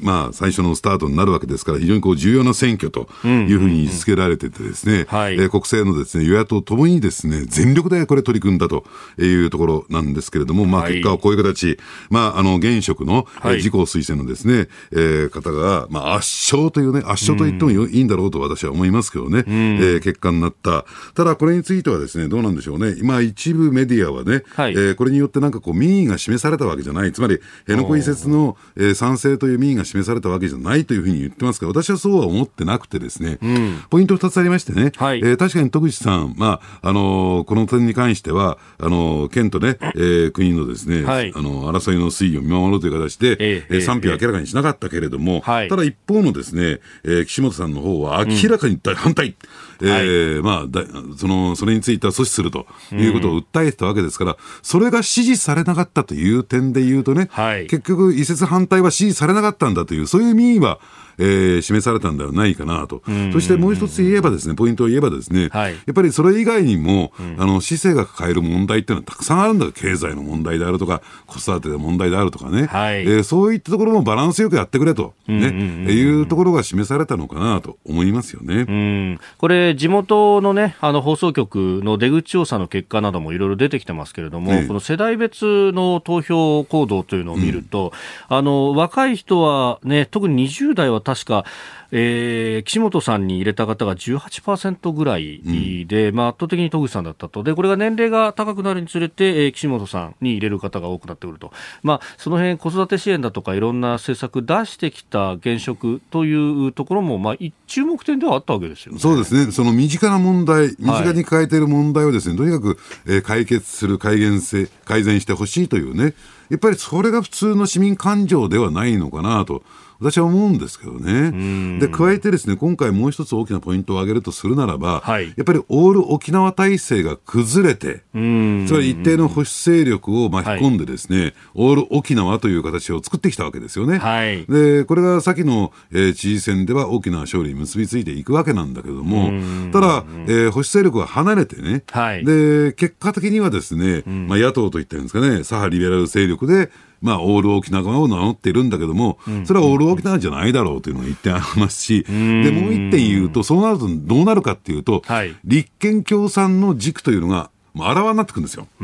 [0.00, 5.34] まあ、最初のスタートになるわけですから非常にこう重要な選挙というふうに位置づけられててですね、はい。
[5.34, 8.84] えー、国政のですね与野党ともにですね全力でこれ取り組んだと
[9.18, 11.78] いうところなんですけれども、まあ、結果はこういう形、はい、
[12.10, 20.84] まああのの現職の、はい、自公推薦のですね、えー、方が、まあ、圧勝というね、圧勝と言ってもいいんだろうと私は思いますけどね、うん、えー、結果になった。
[21.14, 22.94] ただ、これについてはですね、どうなんでしょうね。
[22.98, 27.12] 今、一部メディアはね、はい、えー、これによってなんかこう、民意が示されたわけじゃない。
[27.12, 49.36] つまり、辺野古移設の、えー、賛成という民意が示されたわけじゃないというふうに言ってますが、私はそうは思ってなくてですね、うん、ポイント2つありましてね、はい、えー、確かに戸口さん、まあ、あのー、この点に関しては、あのー、県とね、えー、国のですね、はい、あの、争いの推移を見守るという形で、えー、賛否を明らかにしなかったけれども、はい、ただ一方のですね、えー、岸本さんの方は明らかに反対。
[49.80, 50.82] うん、えまあだ、
[51.16, 60.80] その、それについては阻止するということを訴えてたわけですから、うん、それが支持されなかったという点で言うとね、はい、結局、移設反対は支持されなかったんだという、そういう民意は、
[61.20, 63.02] えー、示されたんではないかなと、
[63.32, 69.70] そしてもう一つ言えばですね、ポイントを言えばですね、はい、やっぱりそれ以外にも、うん、あの、市政が抱える問題っていうのはたくさんあるんだ。
[69.72, 78.66] 経済の問題であるとか、子育ての問題であるとかね、はい、えー、そういったところもバランスよくやってくれと、ね、いうところが示されたのかなと思いますよね。
[78.68, 79.20] うん。
[79.38, 87.92] これ、地元のね、あの放送局の出口調査の結果などもいろいろ出てきてますけれども、この世代別の投票行動というのを見ると、
[88.30, 91.44] うん、あの若い人はね、特に20代は確か、
[91.90, 95.42] えー、岸本さんに入れた方が18%ぐらい
[95.86, 97.42] で、うん、まあ、圧倒的に戸口さんだったと。
[97.42, 101.52] で、これが年齢が高くなるにつれて、えー、岸本さんに入れる方が多くなってくると。
[101.82, 107.34] まあ、その辺子育て支援だとかいろんな政策出してきた現職というところも、まあ、
[107.66, 109.00] 注目点ではあったわけですよね。
[109.00, 109.50] そうですね。
[109.50, 116.14] その身近な問題、身近に抱えている問題をですね、はい、とにかく、えー、解決する、改善せ、改善してほしいというね、
[116.50, 119.62] やっぱりそれが普通の市民感情ではないのかなと。
[120.00, 121.78] 私は思うんですけどね。
[121.78, 133.98] で、加えてですね、今回もう一つ大きなポイントを挙げるとするならば、はい、やっぱりオール沖縄体制が崩れて、つまり一定の保守勢力を巻き込んでですね、はい、オール沖縄という形を作ってきたわけですよね。
[133.98, 139.30] はい、で、これが先の、えー、知事選では大きな勝利に結びついていくわけなんだけども、
[139.72, 152.12] ただ、えー、保守勢力が離れてね、はい、で、結果的にはですね、まあ野党といったんですかね、左派リベラル勢力で、まあ、オール沖縄を名乗っているんだけども、それはオール沖縄じゃないだろうというのが一点ありますし、で、
[152.50, 158.66] もう一点言うと、そうなるとどうなるかっていうと、はい、立憲共産の軸というのが、もうあらわになってくるんですよ。
[158.78, 158.82] つ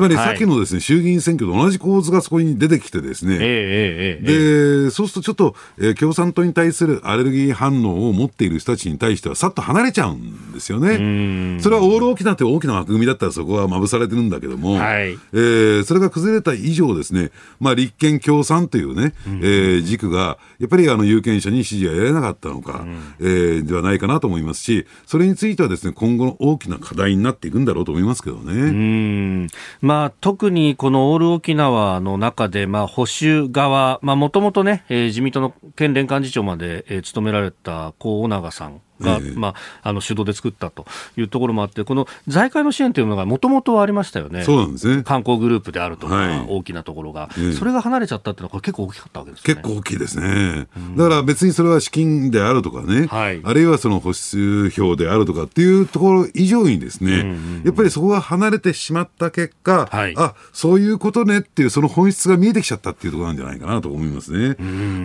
[0.00, 11.60] まりさっきのですね、はい、衆議院選挙と同じ構図がそこに出てきてですね、えー、えー、で、そうするとちょっと、えー、共産党に対するアレルギー反応を持っている人たちに対してはさっと離れちゃうんですよね。
[11.60, 22.84] それはオール沖縄って大きな枠組みだったらそこはまぶされてるんだけども、はい、えー、それが崩れた以上ですね、まあ立憲共産というね、えー、軸が、やっぱりあの有権者に支持が得られなかったのか、
[23.20, 28.52] えー、ではないかなと思いますし、それについてはですね、今後の大きな課題になっていくんだだろうと思いますけどね。
[28.52, 29.46] うん
[29.80, 40.86] まあ、特にこのオール沖縄の中で、まあ、保守側、もともとね、えー、自民党の県連幹事長まで、えー、務められた高尾長さんが、えまあ、あの主導で作ったと
[41.16, 45.02] いうところもあって、この財界の支援というのがもともとありましたよね、そうなんですね。
[45.02, 64.56] 観光グループであるとか、はい、大きなところが、えそれが離れちゃったっていうのは、これ結構大きかったわけです、ね、結構大きいですね、だから別にそれは資金であるとかね、はい、あるいはその保守票であるとかっていうところ以上にですね、やっぱりそこが離れてしまった結果、はい、あそういうことねっていう、その本質が見えてきちゃったっていうところなんじゃないかなと思いますね。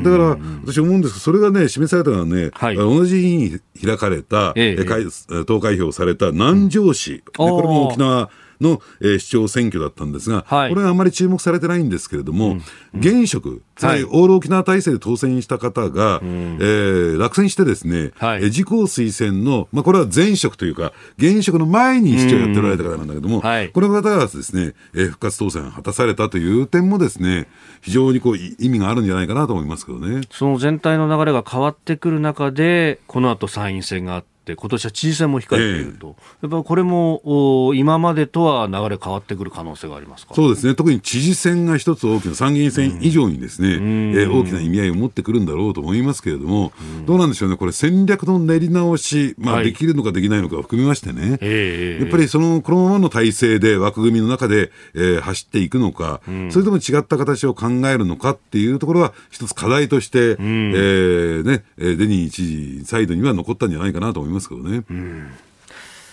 [0.03, 8.29] だから、私思うんですけど、それがね、示されたのはね、はい、同じ日に開かれた、ええ投開票された南城市、うん、これも沖縄
[8.61, 12.61] の、えー、市長選挙だったんですが、はい、これはあまり注目されてないんですけれども、うん、
[12.99, 27.47] 現職、つまりオール沖縄体制で当選した方が、はい、えー、落選してですね、はい、自公推薦の、まあ、これは前職というか、現職の前に市長やっておられた方なんだけども、はい、この方がですね、えー、復活当選を果たされたという点もですね、
[27.81, 30.21] 非常にこう意味があるんじゃないかなと思いますけどね。
[30.31, 40.33] その全体の流れが変わってくる中で、この後参院選があって、って今年は知事選も控えていると、えー、やっぱこれも今までとは流れ変わってくる可能性がありますか？
[40.35, 64.83] そうですね、特に知事選が一つ大きな参議院選以上にですね、うん、えー、大きな意味合いを持ってくるんだろうと思いますけれども、うん、どうなんでしょうね、これ、戦略の練り直し、まあ、できるのかできないのかを含めましてね、はい、やっぱりそのこのままの体制で枠組みの中で、えー、走っていくのか、うん、それとも違った形を考えるのかっていうところは、一つ課題として、うん、えー、ね、デニー知事サイドには残ったんじゃないかなと思いますけどね。
[64.89, 65.31] うん。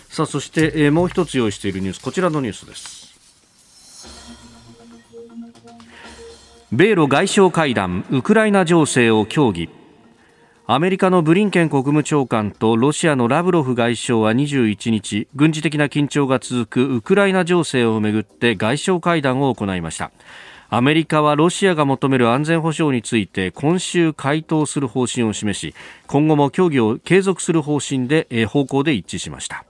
[0.09, 2.01] さあそして、えー、もう一つ用意しているニュース。
[2.01, 3.05] こちらのニュースです。
[6.71, 9.69] 米ロ外相会談ウクライナ情勢を協議。
[10.67, 20.11] アメリカのブリンケン国務長官とロシアのラブロフ外相は21日軍事的な緊張が続くウクライナ情勢をめぐって外相会談を行いました。
[20.75, 25.73] アメリカはロシアが求める安全保障について今週回答する方針を示し
[26.05, 29.63] 今後も協議を継続する方針で方向で一致しました。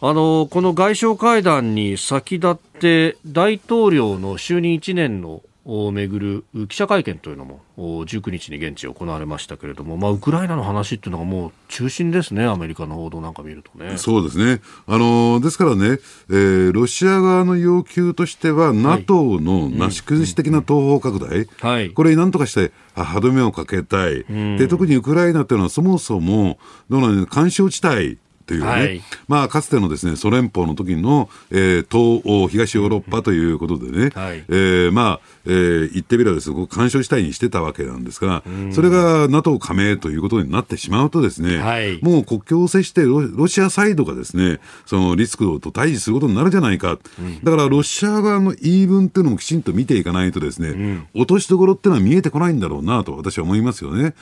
[0.00, 13.96] あのこの外相会談に先立って大統領の就任1年のをめぐる記者会見というのも19日に現地行われましたけれども、まあ、ウクライナの話っていうのがもう中心ですね、アメリカの報道なんか見るとね。
[13.96, 14.60] そうですね。
[14.88, 24.24] あのですからね、えー、ロシア側の要求としては、はい、NATO のなし崩し的な東方拡大、はい、これになんとかして歯止めをかけたい、
[24.58, 26.58] で特にウクライナっていうのはそもそも
[26.88, 28.18] どうなん干渉地帯
[28.50, 38.42] というね、はい、まあ、かつてのですね、ソ連邦の時の、えー、東欧、東ヨーロッパということでね、はい、えー、まあ、えー、言ってみればですね、干渉地帯にしてたわけなんですが、
[38.72, 46.98] それが NATO 加盟ということになってしまうとですね、はい、もう国境を接してロ、ロシアサイドがですね、そのリスクと対峙することになるじゃないか。
[47.20, 54.14] うん、だからロシア側の言い分っていうのもきちんと見ていかないとですね、うん、落としどころっていうのは見えてこないんだろうなと私は思いますよね。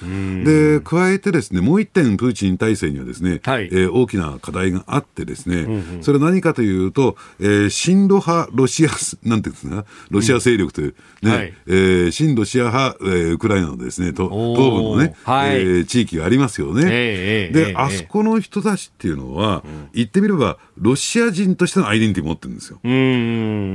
[0.45, 8.91] で、加えてですね、もう一点プーチン体制にはですね、はい、えー、大きな課題があってですね、うんうん、それは何かというと、えー、親ロ派ロシア、
[9.23, 16.83] なんていうんですか、ロシア勢力という、ね、はい、えー、親ロシア派、えー、ウクライナのですね、東部のね、はい、えー、地域がありますよね。
[16.85, 22.79] えー、で、えー、あそこの人たちっていうのは、うん、言ってみれば、ロシア人としてのアイデンティティ持ってるんですよ。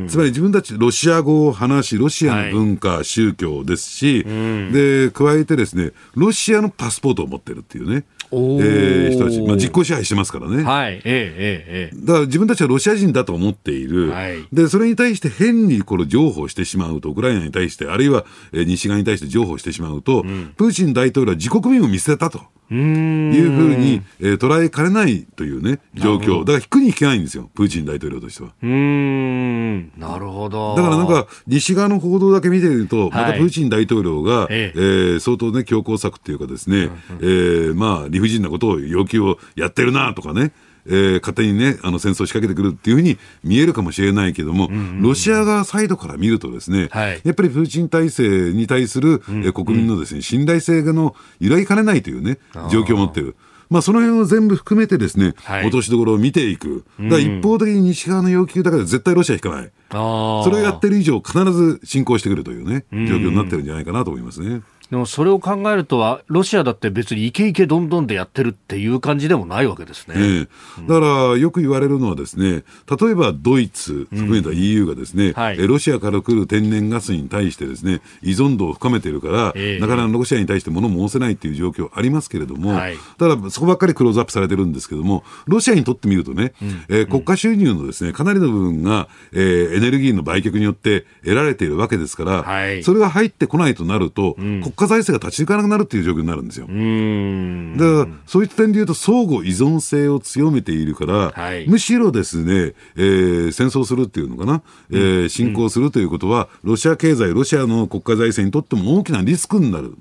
[0.09, 8.03] つまり自分たちロシア語を話し、ロシアの文化、はい、宗教ですし、で、加えてですね、ロシアのパスポートを持ってるっていうね。
[8.31, 10.63] えー、人たち、まあ、実効支配してますからね。
[10.63, 10.95] はい。
[10.95, 11.95] ええええ。
[11.95, 14.09] だから自分たちはロシア人だと思っている。
[14.09, 14.45] はい。
[14.51, 22.41] で、それに対して変にこれ譲歩してしまうと、ウクライナに対して、あるいは西側に対して譲歩してしまうと、うん、プーチン大統領は自国民を見捨てたと。
[22.71, 26.39] いうふうに、えー、捉えかねないというね、状況。
[26.39, 28.49] だから引くに引けないんですよ、プーチン大統領としては。
[28.63, 30.75] うん、なるほど。
[30.75, 40.51] だからなんか、西側の報道だけ見てると、またプーチン大統領が、ええー、相当ね、強硬策っていうかですね、えー、まあ、理不尽なことを要求をやってるなとかね、
[40.85, 52.37] えー、勝手にね、あの戦争を仕掛けてくるっていうふうに見えるかもしれないけども、うんうんうん、ロシア側サイドから見るとですね、はい、やっぱりプーチン体制に対する、うんうん、国民のですね、信頼性の揺らぎかねないというね、
[52.69, 53.35] 状況を持っている。
[53.69, 56.85] まあ、その辺を全部含めてですね、はい、落としどころを見ていく。
[56.99, 59.71] だから一方的に西側の要求だから絶対ロシア引かない。
[59.89, 64.61] それをやってる以上必ず進行してくるというね、状況になってるんじゃないかなと思いますね。
[64.93, 70.41] でもそれを考えるとは、ロシアだって別にイケイケどんどんでやってるっていう感じでもないわけですね。
[70.41, 70.47] ね
[70.87, 72.63] だからよく言われるのはですね、
[73.01, 96.67] 例えばドイツ、含めた EU がですね、うんはい、ロシアから来る天然ガスに対してですね、依存度を深めてるから、えー、なかなかロシアに対して物申せないっていう状況ありますけれども、はい、ただそこばっかりクローズアップされてるんですけども、ロシアにとってみるとね、うん、えー、国家収入のですね、かなりの部分が、えー、エネルギーの売却によって得られているわけですから、はい、それが入ってこないとなると、うん、国家財政が立ち行かなくなるっていう状況になるんですよ。
[96.67, 104.61] だからそういった点で言うと相互依存性を強めているから、はい、むしろですね、えー、戦争するっていうのかな、
[104.91, 109.95] えー、侵攻するということは、ロシア経済、ロシアの国家財政にとっても大きなリスクになる。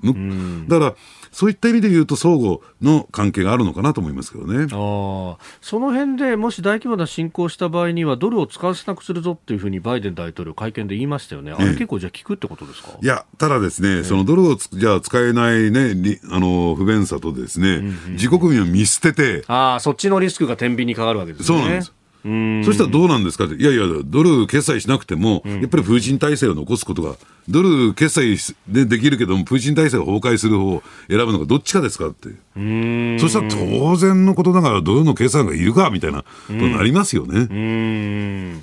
[0.67, 0.95] だから
[1.33, 4.67] そういった意味で言うと、相互の関係があるのかなと思いますけどね。
[4.71, 21.45] あその辺でもし大規模な侵攻した場合には、ドルを使わせなくするぞっていうふうにバイデン大統領、会見で言いましたよね、あれ結構、じゃあ、効くってことですか、いや、ただですね、そのドルをじゃあ使えないね、あの不便さとですね、うんうん、自国民を見捨てて、あそっちのリスクが天秤にかかるわけですね。
[21.47, 21.93] そうなんです
[22.23, 27.15] そしたらどうなんですかって、いやいや、ドル決済しなくても、やっぱりプーチン体制を残すことが、
[27.49, 28.37] ドル決済
[28.69, 32.29] でできるけども、プーチン体制が崩壊する方を選ぶのか、どっちかですかって。
[32.29, 38.61] そしたら当然のことながら、ドルの決済がいるかみたいなことになりますよね。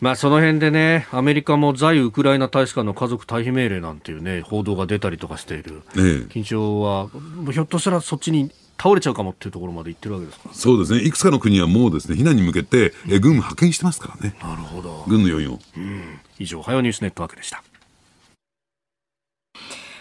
[0.00, 7.08] まあ、その辺でね、アメリカも在ウクライナ大使館の家族退避命令なんていうね、報道が出たりとかしている、ええ、緊張は、
[7.52, 10.50] ひょっとしたらそっちに倒れちゃうかもっていうところまで行ってるわけですか？
[10.52, 15.58] そうですね、いくつかの国はもうですね避難に向けて、え軍派遣してますからね、なるほど軍の要因を。
[15.76, 17.62] うん以上、おはようニュースネットワークでした。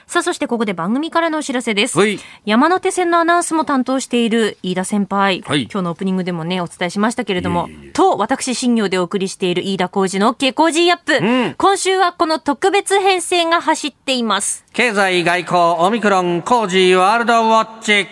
[0.07, 1.97] さあ、そしてここで番組からのお知らせです。
[1.97, 5.41] はい、山手線のアナウンスも担当している飯田先輩。
[5.41, 11.55] はい、今日のオープニングでもね、お伝えしましたけれども、いえいえと、私、新業でお送りしている飯田浩二の OK 工事アップ、うん。
[11.55, 14.63] 今週はこの特別編成が走っています。
[14.73, 18.07] 経済外交オミクロン工事ワールドウォッチ。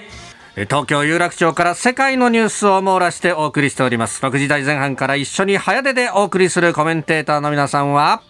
[0.56, 4.22] 東京有楽町から世界のニュースを網羅してお送りしております。
[4.22, 8.22] 6時台前半から一緒に早出でお送りするコメンテーターの皆さんは、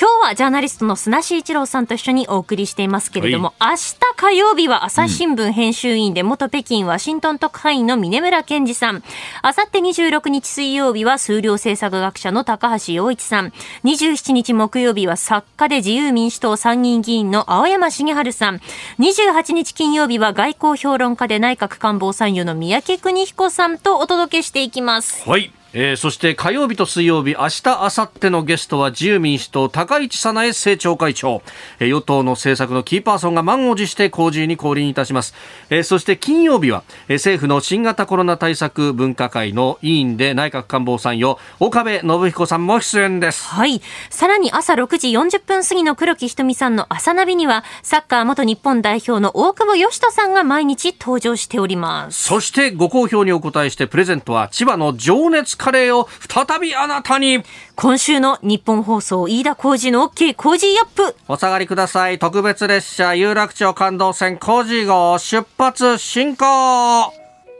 [0.00, 9.02] 今日はジャーナリストの砂志一郎さんと一緒にお送りしていますけれども、はい、明日火曜日は朝日新聞編集員で元北京ワシントン特派員の峰村健二さん。
[9.42, 13.52] あさって26日水曜日は数量政策学者の高橋洋一さん。
[13.82, 18.60] 27日木曜日は作家で自由民主党参議院議員の青山茂春さん。
[19.00, 25.28] 28日金曜日は外交評論家で内閣官房参与の三宅邦彦さんとお届けしていきます。
[25.28, 25.52] はい。
[25.74, 31.42] えー、そして火曜日と水曜日、明日、明後日のゲストは自由民主党高市早苗政調会長、
[31.78, 35.34] えー、与党の政策のキーパーソンが満を持して公示に降臨いたします。
[35.68, 43.44] えー、そして金曜日は、えー、政府の新型コロナ対策分科会の委員で内閣官房参与、岡部信彦さんも出演です。
[43.44, 43.82] はい。
[44.08, 52.24] さらに朝6時40分過ぎの黒木瞳さんの朝ナビには、サッカー元日本代表の大久保嘉人さんが毎日登場しております。
[52.24, 57.42] そしてご好評にお答えしてプレゼントは千葉の情熱カレーを再びあなたに。
[57.74, 61.14] 今週の日本放送飯田浩二の OK 工事アップ。
[61.28, 62.18] お下がりください。
[62.18, 67.12] 特別列車有楽町感動線工事号出発進行。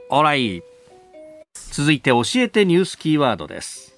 [0.09, 0.63] オライ
[1.71, 3.93] 続いて教えてニュースキーワードです。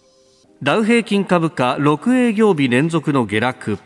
[0.62, 3.80] ダウ平均株価6営業日連続の下落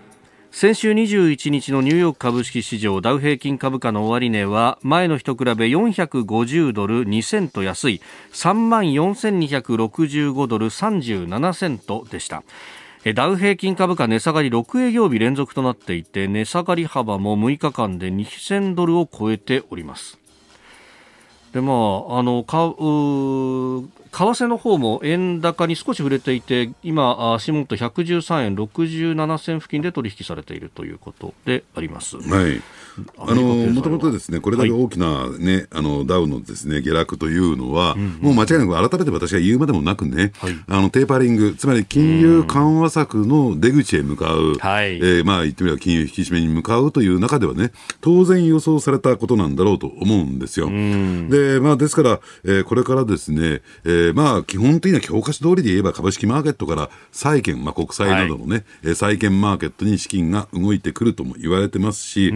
[0.57, 8.01] 先週21日のニューヨーク株式市場ダウ平均株価の終値は前の日と比べ450ドル2セント安い
[8.31, 12.43] 3万4265ドル37セントでした。
[13.13, 20.17] ダウ平均株価値下がり6営業日連続となっていて値下がり幅も6日間で2000ドルを超えております。
[21.51, 32.17] でまああのかう為替の方も円高に少し触れていて今、足元113円67銭付近で取引されているということであります。
[32.17, 32.61] はい
[33.17, 47.71] あのもともとですねこれだけ大きなね、はい、あのダウのですね下落というのは、うんうん、もう間違いなく改めて私が言うまでもなくね、はい、あのテーパリング、つまり金融緩和策の出口へ向かう、はい、えー、まあ言ってみれば金融引き締めに向かうという中ではね、
[48.01, 50.67] 当然予想されたことなんだろうと思うんですよ。
[50.69, 62.31] で、まあですから、えー、これからですね、えー、まあ基本的な教科書通りで言えば株式マーケットから債券、まあ、国債などのね、はい、債券マーケットに資金が動いてくるとも言われてますし、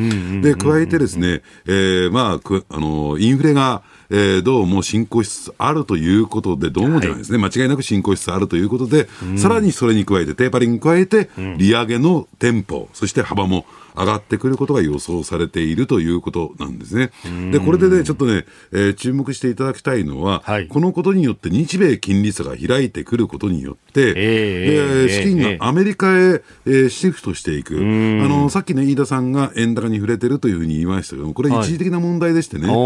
[0.53, 17.11] で加えてですね、えー、まあ、あのインフレがえー、どうも進行しつつあるということで、どうもじゃないですね、はい、間違いなく進行しつつあるということで、うん、さらにそれに加えて、テーパリングに加えて、利上げのテンポ、そして幅も上がってくることが予想されているということなんですね。
[17.51, 27.77] で、これでね、ちょっとね、えー、注目していただきたいのは、はい、このことによって日米金利差が開いてくることによって、えー、資金がアメリカへ、えー、シフトしていく。
[27.77, 32.77] あの、さっきね、飯田さんが円高に触れてるというふうに言いましたけども、これ一時的な問題でしてね、はい、え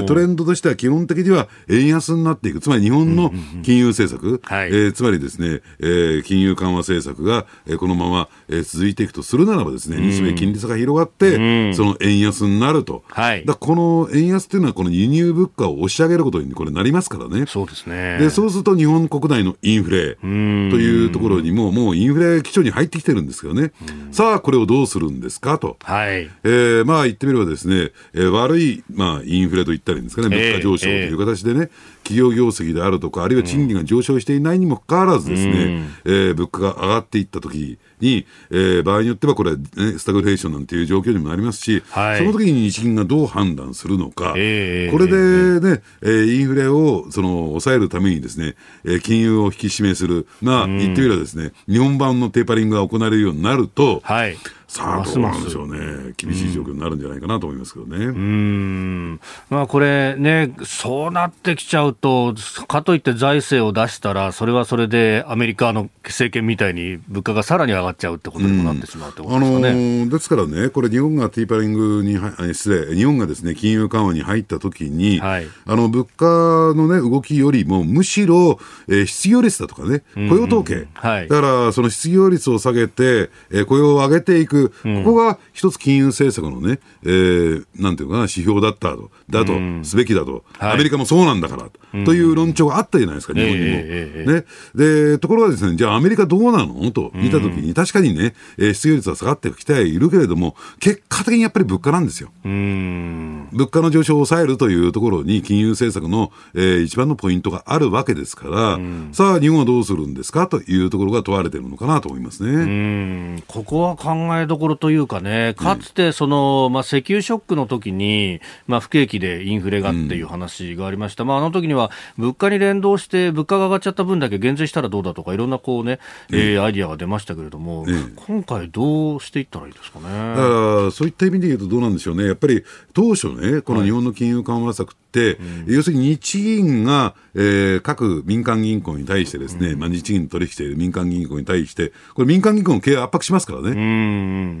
[0.00, 2.60] ー、トレンドとしては基本的には円安になっていく。
[2.60, 3.32] つまり日本の
[3.62, 18.18] 金融政策、えー、つまりですね、えー、金融緩和政策が、えー、このまま、えー、続いていくとするならばですね、日米金利差が広がって、その円安になると、はい、だこの円安っていうのは、この輸入物価を押し上げることにこれなりますからね、そうですね。
[18.18, 23.72] でそうすると日本国内のインフレというところにも、もうインフレ基調に入ってきてるんですけどね、
[24.12, 26.30] さあ、これをどうするんですかと、はい。
[26.44, 39.64] えー、まあ言ってみればですね、えー、悪い、まあ、インフレと言ったらいいんですかね、物価上昇という形でね、えーえー企業業績であるとか、あるいは賃金が上昇していないにもかかわらずですね、うん、えー、物価が上がっていったときに、えー、場合によってはこれ、ね、
[39.98, 54.36] スタグフレーションなんていう状況にもなりますし、はい、その時に日銀がどう判断するのか、えー、これでね、えー、インフレをその抑えるためにですね、えー、金融を引き締めする、まあ、言ってみればですね、日本版のテーパリングが行われるようになると、はい
[54.74, 58.06] さあ、どうなんでしょうね、厳しい状況になるんじゃないかなと思いますけどね。
[58.06, 59.20] うん。
[59.48, 62.34] まあ、これね、そうなってきちゃうと、
[62.66, 72.18] かといって財政を出したら、それはそれでアメリカの政権みたいに物価がさらに上がっちゃうってことにもなってしまうってことですかね、あのー、ですからね、これ、日本がティーパリングに
[72.52, 76.26] 失礼、日本がですね金融緩和に入ったときに、はい、あの物価
[76.74, 78.58] の、ね、動きよりも、むしろ、
[78.88, 80.80] えー、失業率だとかね、雇用統計、うん。
[80.80, 89.52] うんはい、だからその失業率を下げて、えー、雇用を上げていく、ここが一つ金融政策のね、えー、なんていうかな、指標だったと、だと
[89.82, 92.14] すべきだと、アメリカもそうなんだから、と。
[92.14, 94.32] いう論調があったじゃないですか、日本にも。
[94.32, 94.44] ね、
[94.74, 96.90] でところがですね、じゃあアメリカどうなの？
[96.90, 102.30] と見たときに、確かにね、えー、失業率は下がってきてはいるけれども、結果的にやっぱり物価なんですよ。
[102.44, 108.78] 物価の上昇を抑えるというところに、金融政策の、えー、一番のポイントがあるわけですから、
[109.12, 110.46] さあ、日本はどうするんですか？
[110.46, 113.42] というところが問われているのかなと思いますね。
[113.46, 121.24] ここは考えどころというかね、かつてその、まあ、石油ショックの時に、まあ、不景気でインフレがっていう話がありました。
[121.24, 125.98] まあ、あの時にはば物価に連動して物価が上がっちゃった分だけ減税したらどうだとかいろんなこうね、
[126.30, 127.86] えー、アイディアが出ましたけれども、
[128.16, 130.06] 今回どうしていったらいいですかね？
[130.08, 132.24] あそういった意味で言うとどうなんでしょうね。
[132.24, 135.32] やっぱり当初ね、この日本の金融緩和策って、は
[135.68, 143.70] い、要するに日銀が、えー、各民間銀行に対してですね、うん、まあ日銀取引している民間銀行に対して、これ民間銀行の経営圧迫しますからね。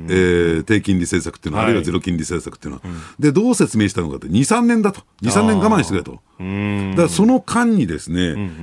[0.08, 3.00] えー、低金利政策っていうのは、はい、あるいはゼロ金利政策っていうのは。
[3.18, 5.02] で、どう説明したのかって、2、3年だと。
[5.22, 6.12] 2、3年我慢してくれと。
[6.12, 8.20] だからその間にですね、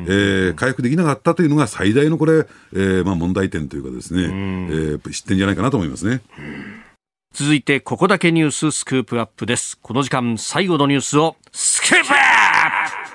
[0.07, 6.21] えー、回復できなかったというのが最大のこれ、えー、まあ問題点というかですね、えー、失点じゃないかなと思いますね。
[7.33, 9.77] 続いて、ここだけニューススクープアップです。
[9.81, 13.11] この時間、最後のニュースを、スクープアップ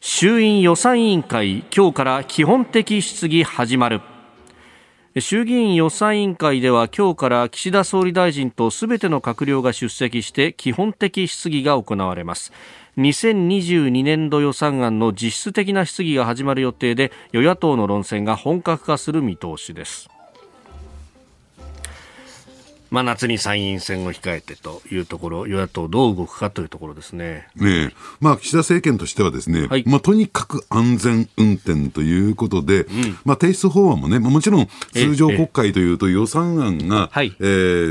[0.00, 4.00] 衆院予算委員会、今日から基本的質疑始まる。
[5.20, 12.50] 衆議院予算委員会では今日から岸田総理大臣とすべての閣僚が出席して基本的質疑が行われます。
[12.96, 20.08] 2022年度予算案の実質的な質疑が始まる予定で与野党の論戦が本格化する見通しです。
[22.92, 27.48] まあ、夏に参院選を控えてというところ、与野党どう動くかというところですね。
[27.56, 37.44] ねまあ、岸田政権としてはですね、はい、まあ、とにかく安全運転ということで、うん、まあ、提出法案もね、もちろん通常国会というと予算案が、えええ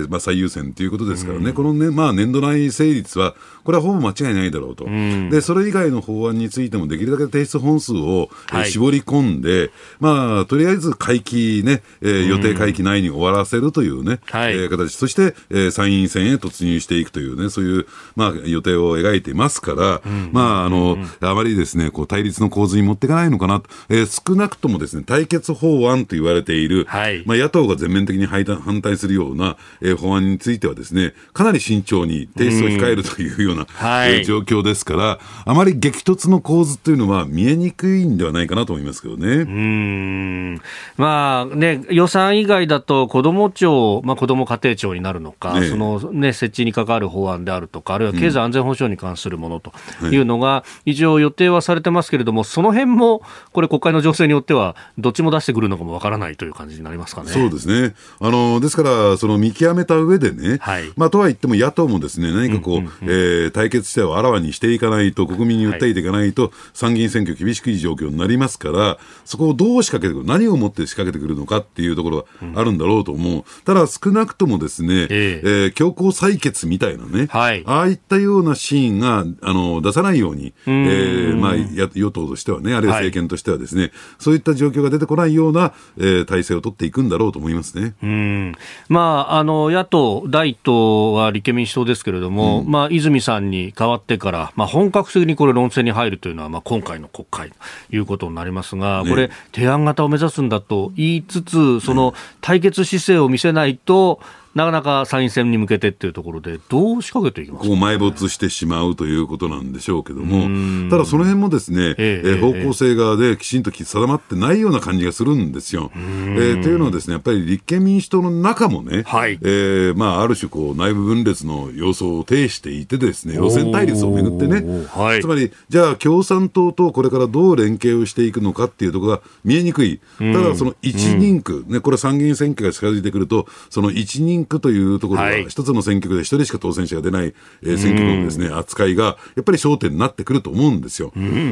[0.04, 3.34] ー、まあ、最優先ということですからね、うん、このね、まあ、年度内成立は、
[3.64, 17.86] これはほぼ間違いないだろうと、うん、でそれ以外の法案についてもできるだけ提出本数を、はい、絞り込んで、まあ、とりあえず会期ね、えー、予定会期内に終わらせるというね、はい、えー、形、そして、えー、参院選へ突入していくというね、そういう、
[18.16, 39.28] まあ、予定を描いていますから、うん、まあ、あの、あまりですね、こう、対立の構図に持っていかないのかなと、えー、少なくともですね、対決法案と言われている、はい、まあ、野党が全面的に反対するような、えー、法案についてはですね、かなり慎重に提出を控えるというような、はい、状況ですから、あまり激突の構図というのは見えにくいんではないかなと思いますけどね。
[39.28, 40.62] うん。
[40.98, 49.74] まあね、予算以外だと子ども庁、まあ、子ども家庭庁になるのか、ね、そのね、設置に関わる法案であるとか、あるいは経済安全保障に関するものと
[50.08, 53.22] いうのが、一応予定はされてますけれども、その辺も、
[53.52, 57.30] これ、国会の情勢によっては、どっちも出してくるのかもわからないという感じになりますかね。
[57.30, 57.96] そうですね。
[58.20, 73.34] あのですから、その見極めた上でね、はい、まあ、とはいっても野党もですね、何かこう、うんうんうん、えー、対決してはあらわにしていかないと、国民に訴えていかないと、参議院選挙厳しくいい状況になりますから、そこをどう仕掛けてくる、何をもって仕掛けてくるのかっていうところがあるんだろうと思う。
[73.34, 87.96] うん、ただ、少なくともですね、えー、えー、強行採決みたいなね、はい、ああいったようなシーンがあの出さないように、えーまあ、与党としてはね、あるいは政権としてはですね、はい、そういった状況が出てこないような、えー、体制を取っていくんだろうと思いますね。
[88.02, 88.56] うん。
[88.90, 97.56] まあ、あの野党、第一党は立憲民主党ですけれども、うん、まあ、泉さんに代わってから、まあ、本格的にこれ、論戦に入るというのは、まあ、今回の国会と
[97.96, 104.20] いうことになりますが、これ、提案型を目指すんだと言いつつ、その対決姿勢を見せないと、
[104.54, 115.92] なかなか参院選に向けてっていうところで、どう仕掛けていきますこう埋没してしまうということなんでしょうけども、ただその辺もですね、えー、方向性側できちんと定まってないような感じがするんですよ。
[115.96, 130.02] えー、というのはですね、やっぱり立憲民主党の中もね、はい、えー、まあ、ある種こう内部分裂の様相を呈していてですね、路線対立をめぐってね、はい、つまり、じゃあ共産党とこれからどう連携をしていくのかっていうところが見えにくい。
[130.18, 137.34] ただその一人区、ね、これ参議院選挙が近づいてくると、その一人区というところが、一つの選挙区で一人しか当選者が出ない、
[137.64, 141.12] えー、選挙区のですね、扱いが、やっぱり焦点になってくると思うんですよ。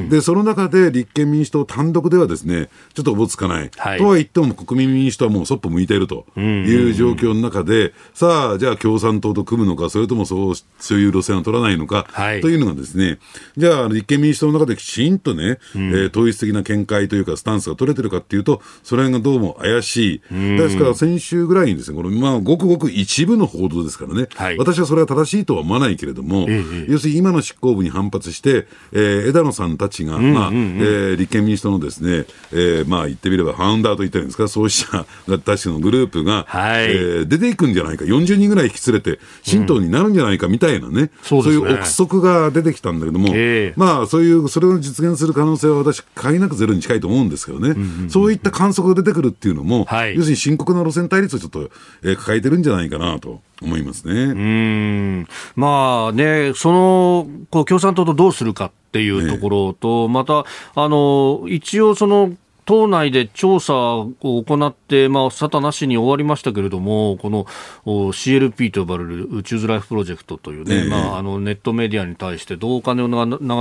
[0.10, 3.72] で、その中で立憲民主党単独ではですね、ちょっとおぼつかない。
[3.78, 13.20] はい、とは言っても国民民主党はもうそっぽ向いているという状況の中で、さあ、じゃあ共産党と組むのか、それともそうそういう路線を取らないのか、はい、というのがですね、
[13.58, 20.22] じゃあ立憲民主党の中できちんとね、うん、えー、統一的な見解というかスタンスが取れてるかっていうと、それがどうも怪しい。
[20.58, 35.06] ですから先週ぐらいにですね、このまあごくごく一部の報道ですからね、はい、私はそれは正しいとは思わないけれども、ええ、要するに今の執行部に反発して、えー、枝野さんたちが、うんうんうん、まあえー、立憲民主党のですね、えー、まあ言ってみればファウンダーと言ってるんですか、創始者
[35.40, 51.70] たちのグループが、はい、えー、出ていくんじゃないか、40人ぐらい引き連れて、新党になるんじゃないかみたいなね、うん、そう、ね、いう憶測が出てきたんだけども、えー、まあそういう、それを実現する可能性は私、限りなくゼロに近いと思うんですけどね、うんうんうん、そういった観測が出てくるっていうのも、はい、要するに深刻な路線対立をちょっと、
[52.04, 53.42] えー、抱えてるんじゃじゃないかなと。
[53.62, 54.14] 思いますね。
[54.14, 60.46] うんまあね、そのこう共産党とどうするかっていうところと、ね、また
[60.76, 62.32] あの一応その
[62.70, 67.46] 党内で調査を行って、まあ、沙汰なしに終わりましたけれども、この
[67.84, 73.16] CLP と呼ばれる宇宙ズライフプロジェクトというね、えー、まあ、あのネットメディアに対してどうお金を流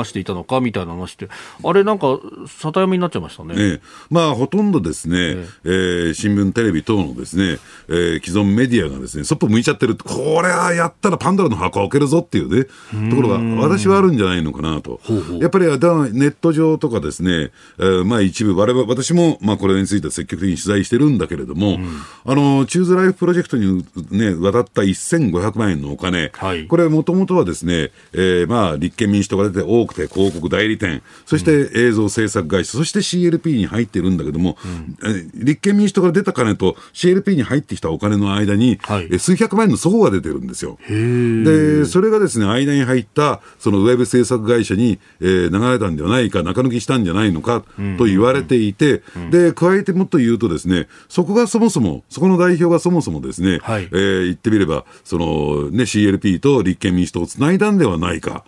[0.05, 1.31] していたのかみたいな話で、
[1.65, 3.55] あれなんか、沙汰読みになっちゃいましたね。
[3.57, 3.61] え。
[3.77, 3.81] ー、
[4.11, 12.65] まあ、ほとんどですね、えー、えー、新聞、テレビ等のですね、えー、既存メディアがですね、そっぽ向いちゃってる、これはやったらパンドラの箱を開けるぞっていうね、
[13.09, 15.01] ところが、私はあるんじゃないのかなと。
[15.03, 15.39] ほうほう。
[15.39, 34.57] やっぱりネット上とかですね、えー、まあ一部、我々、私も、まあこれについて積極的に取材してるんだけれども、うん、あの、チューズライフプロジェクトにね、渡った1500万円のお金、はい、これもともとはですね、えー、まあ立憲民主党が出て多くて広告代理店、そして映像制作会社、そして CLP に入ってるんだけども、
[35.05, 40.79] うん、立憲民主党から出た金と CLP に入ってきたお金の間に、はい、数百万円の相互が出てるんですよ。
[40.89, 47.63] で、それがですね、間に入ったそのウェブ制作会社に、えー、流れたんではないか、中抜きしたんじゃないのか
[47.99, 48.88] と言われていて、
[49.31, 58.45] で、加えてもっと言うとですね、そこがそもそも、そこの代表がそもそもですね、はい、えー、言ってみれば、そのね、CLP と立憲民主党をつないだんではないか。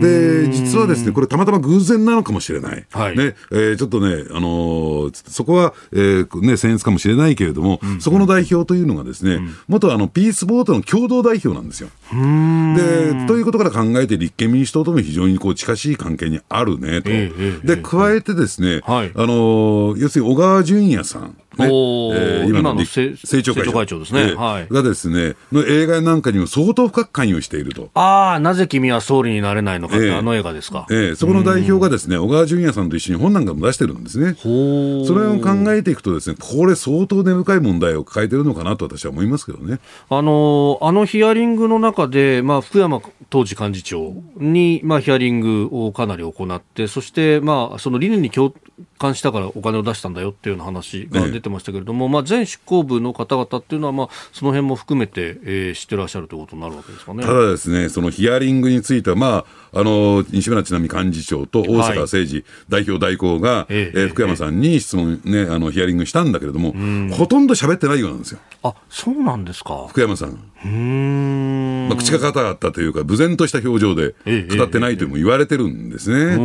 [0.00, 2.86] で、実はですね、これたまたま偶然なのかもしれない。
[2.90, 11.88] はい、ね、えー、ちょっとね、あのー、そこは、えー、ね、僭越かもしれないけれども、うん、そこの代表というのがですね、うん、元あの、ピースボートの共同代表なんですよ。
[12.12, 17.10] で、ということから考えて立憲民主党とも非常にこう近しい関係にあるねと。
[17.10, 21.36] えー、で、加えてですね、はい、あのー、要するに小川淳也さん。
[21.58, 27.90] ねえー、今の政調会長ですね、えー、はい、がですねの映画なんかにも相当深く関与していると。
[27.94, 30.86] ああ、なぜ君は総理になれないのかって、えー、あの映画ですか。
[30.90, 34.34] えー、そこの代表がですね小川淳也さんと一緒に本なんかも出してるんですね。
[34.34, 39.78] それを考えていくとですねこれ相当根深い問題を抱えてるのかなと私は思いますけどね。
[40.08, 43.00] あのあのヒアリングの中で、まあ、福山
[43.30, 48.54] 当時幹事長に、まあ、ヒアリングをかなり行って、そして、まあ、その理念に共
[48.98, 57.24] 感したからお金を出したんだよっていうような話が出ててましたけれども、まあ、全執行部の方々っていうのは、まあ、その辺も含めて、えー、知ってらっしゃるということになるわけですかね。
[57.24, 66.74] ただですね、そのヒアリングについては、まあ、あの西村智奈美幹事長と大阪誠治代表代行が、はい、えー、福山さんに質問、ね、あのヒアリングしたんだけれども、
[67.14, 68.40] ほとんど喋ってないようなんですよ。
[68.62, 69.86] あそうなんですか？
[69.88, 70.38] 福山さん。
[70.64, 71.88] うん。
[71.88, 74.14] まあ、口が硬かったというか、無然とした表情で
[74.56, 76.36] 語ってないとも言われてるんですね。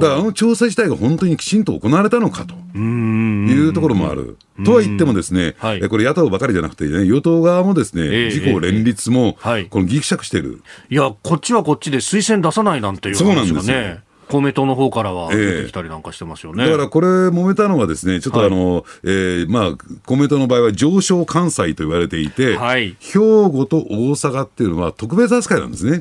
[0.00, 4.38] だからあの調査自体が本当にきちんと行われたのかというところもある。
[4.64, 9.36] とは言ってもですね、はい、これ野党ばかりじゃなくて、ね、与党側もですね、自公連立も、
[9.70, 10.62] このぎくしゃくしてる。
[10.90, 14.07] いや、こっちはこっちで推線出さないなんていう話がね。
[14.28, 25.98] 公明党の方からは出てきたりなんかしてますよね、えー、だからこれ、揉めたのはですね、ちょっとあの、はい、えー、まあ、公明党の場合は上昇関西と言われていて、はい、兵庫と大阪っていうのは特別扱いなんですね。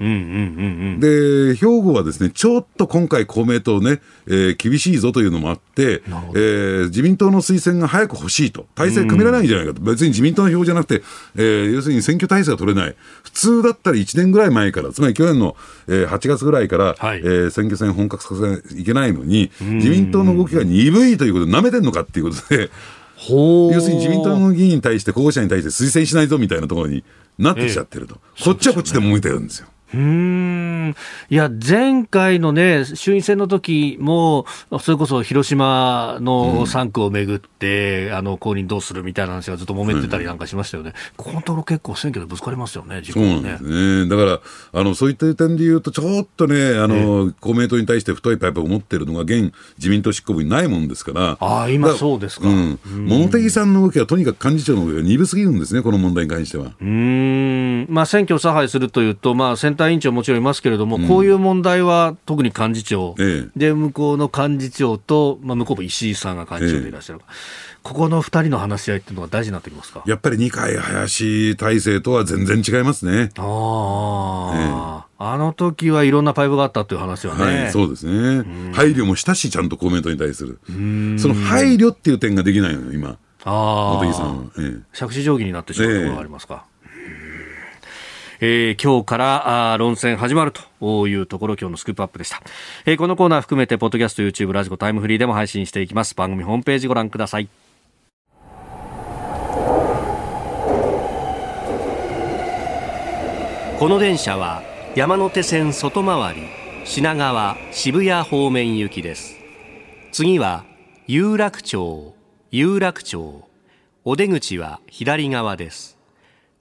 [1.00, 11.04] で、兵庫はですね、ちょっと今回公明党ね、えー、厳しいぞというのもあって、えー、自民党の推薦が早く欲しいと、体制組められないんじゃないかと、別に自民党の票じゃなくて、
[11.36, 12.96] えー、要するに選挙体制が取れない。
[13.24, 15.56] 普通だったら1年ぐらい前から、つまり去年の、
[15.88, 22.70] えー、8月ぐらいから、はい、えー、選挙戦本格化させいけないのに、自民党の動きが鈍いということで、なめてんのかっていうことで、
[23.30, 27.04] 要するに自民党の議員に対して、候補者に対して推薦しないぞみたいなところに
[27.38, 29.68] なってきちゃってると、えー、こっちはこっちで揉めてるんですよ。
[29.94, 30.96] うん
[31.30, 34.46] いや、前回のね、衆院選の時も、
[34.80, 40.94] それこそ広島の3区をめぐって、うん、あの、公認どうするみたいな話がずっと揉めてたりなんかしましたよね。
[41.18, 44.10] うん、ここのところ結構選挙でぶつかりますよね、そうね。
[44.10, 44.40] だから、
[44.74, 52.48] あの、そういった点で言うと、ちょっとね、あの、公明党に対して太いパイプを持ってるのが、現自民党執行部にないもんですから、ああ、今そうですか。
[52.48, 52.80] うん。
[53.08, 56.72] 茂木さんの動きはとにかく幹事長の動きが鈍すぎるんですね、この問題に関しては。
[56.80, 57.88] うん。
[57.90, 67.26] まあ、選挙を差配するというと、まあ、選対委員長もちろんいますけれども、うん、こういう問題は特に幹事長、ええ、で向こうの幹事長と、まあ、向こうも石井さんが幹事長でいらっしゃる、え、
[67.84, 70.04] ここの2人の話し合いっていうのが大事になってきますか？
[70.06, 73.30] やっぱり二階林体制とは全然違いますね。
[73.38, 84.44] ああ、あの時はいろんなパイプがあったという話はね、はい、そうですね、配慮もしたし、ちゃんと公明党に対する、その配慮っていう点ができないのよ、今、あ茂木さんは。
[84.60, 86.66] ええ、杓子定規になってしまうところがありますか？
[86.66, 86.77] え
[88.40, 92.42] えー、今日からあ論戦始まるというところ今日のスクープアップでした、
[92.86, 96.14] えー、このコーナー含めてポッドキャスト YouTube ラジコタイムフリーでも配信していきます。
[96.14, 97.50] 番組ホームページご覧ください。
[103.80, 104.64] この電車は
[104.96, 106.42] 山手線外回り
[106.86, 109.36] 品川渋谷方面行きです。
[110.12, 110.64] 次は
[111.08, 112.16] 有楽町
[112.52, 113.44] 有楽町。
[114.06, 115.98] お出口は左側です。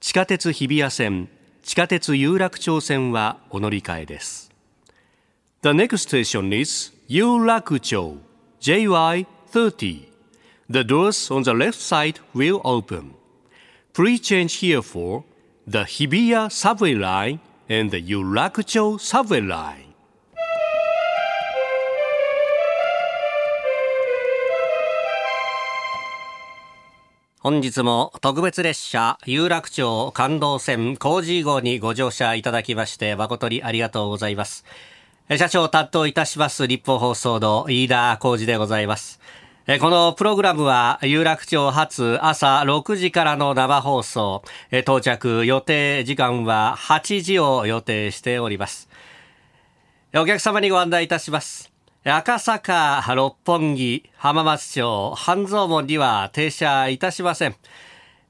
[0.01, 1.29] 地下鉄日比谷線
[1.67, 4.53] 地下鉄有楽町線はお乗り換えです。
[5.63, 8.19] The next station is 有楽町
[8.61, 10.05] JY30
[10.71, 13.15] The doors on the left side will open.
[13.93, 15.25] Please change here for
[15.67, 19.86] the Hibiya subway line and the 有楽町 subway line.
[27.47, 34.65] 本日も特別列車有楽町感動線工事号にご乗車いただきまして誠にありがとうございます。
[35.39, 39.21] 社長を担当いたします立法放送の飯田浩二でございます。
[39.79, 44.43] このプログラムは有楽町発朝6時からの生放送、
[44.73, 48.89] 到着予定時間は8時を予定しております。
[50.17, 51.76] お客様にご案内いたします。
[52.09, 57.57] 赤坂、六本木、浜松町、半蔵門には停車いたしません。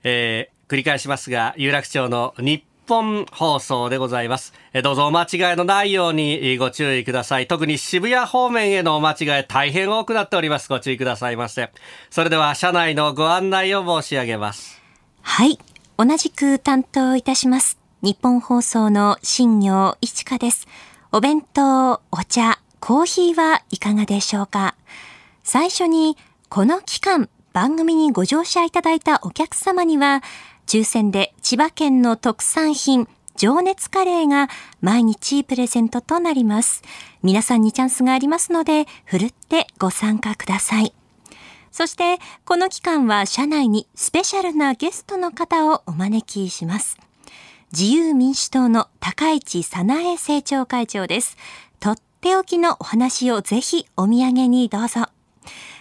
[0.02, 4.54] えー、繰り返しますが、有楽町の日本放送でございます。
[4.82, 7.46] どうぞお間違いのないようにご注意ください。
[7.46, 10.70] 特に渋谷方面へのお間違い大変多くなっております。
[10.70, 11.70] ご注意くださいませ。
[12.08, 14.80] それでは車内のご案内を申し上げます。
[15.20, 15.58] はい。
[15.98, 17.78] 同じく担当いたします。
[18.00, 20.66] 日本放送の新業一華です。
[21.12, 24.74] お弁当、お茶、コーヒーはいかがでしょうか？
[25.42, 26.16] 最初に、
[26.48, 30.22] この期間、番組にご乗車いただいたお客様には、
[30.66, 34.48] 抽選で千葉県の特産品、情熱カレーが
[34.80, 36.82] 毎日プレゼントとなります。
[37.22, 40.94] 皆さんにチャンスがありますので、ふるってご参加ください。
[41.72, 46.98] そして、この期間は社内にスペシャルなゲストの方をお招きします。
[47.72, 51.36] 自由民主党の高市早苗政調会長です。
[52.26, 55.06] っておきのお話をぜひお土産にどうぞ。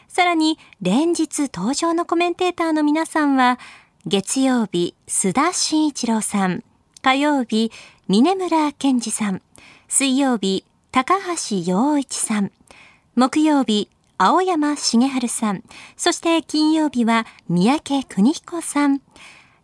[0.08, 3.58] さらに、連日登場のコメンテーターの皆さんは、
[4.06, 6.64] 月曜日、須田慎一郎さん、
[7.02, 7.72] 火曜日、
[8.08, 9.42] 峰村健二さん、
[9.88, 12.52] 水曜日、高橋洋一さん、
[13.16, 13.90] 木曜日、
[14.20, 15.64] 青山茂春さん、
[15.98, 19.02] そして金曜日は三宅邦彦さん、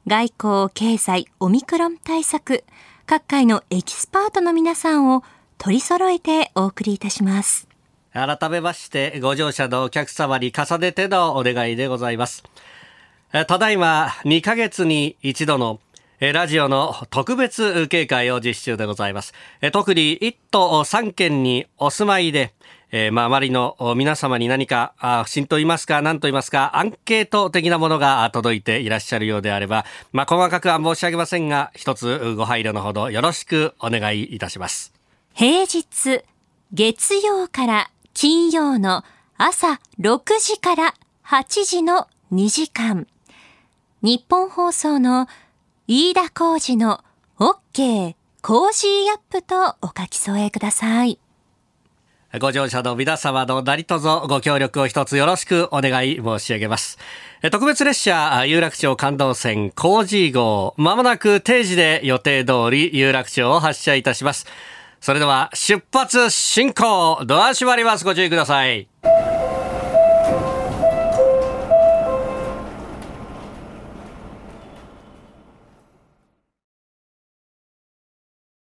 [0.08, 2.64] 外交、経済、オミクロン対策、
[3.06, 5.24] 各界のエキスパートの皆さんを
[5.64, 7.68] 取り揃えてお送りいたします。
[8.14, 12.44] 改めまして、ご乗車のお客様に重ねてのお願いでございます。
[13.32, 15.80] ただいま2ヶ月に一度の
[16.20, 19.36] ラジオの特別警戒を実施中でございます。
[19.72, 22.56] 特に1都3県にお住まいで、
[22.92, 24.96] 周りの皆様に何か、
[25.26, 34.92] 不審と言いますか、何と言いますか、アンケート的なものが届いていらっしゃるようであれば、まあ、細かくは申し上げませんが、一つご配慮のほどよろしくお願いいたします。
[35.34, 36.24] 平日、
[36.74, 39.04] 月曜から金曜の
[39.38, 40.94] 朝6時から
[41.26, 43.08] 8時の2時間。
[44.02, 45.28] 日本放送の
[45.88, 47.04] 飯田浩二の
[47.40, 51.18] OK コージーアップとお書き添えください。
[52.40, 56.98] ご乗車の皆様の何卒ご協力を一つよろしくお願い申し上げます。
[57.52, 64.46] 特別列車有楽町感動線コージー号、まもなく定時で予定通り有楽町を発車いたします。
[65.02, 67.26] それでは出発進行。
[67.26, 68.06] ドア閉まります。
[68.06, 68.88] ご注意ください。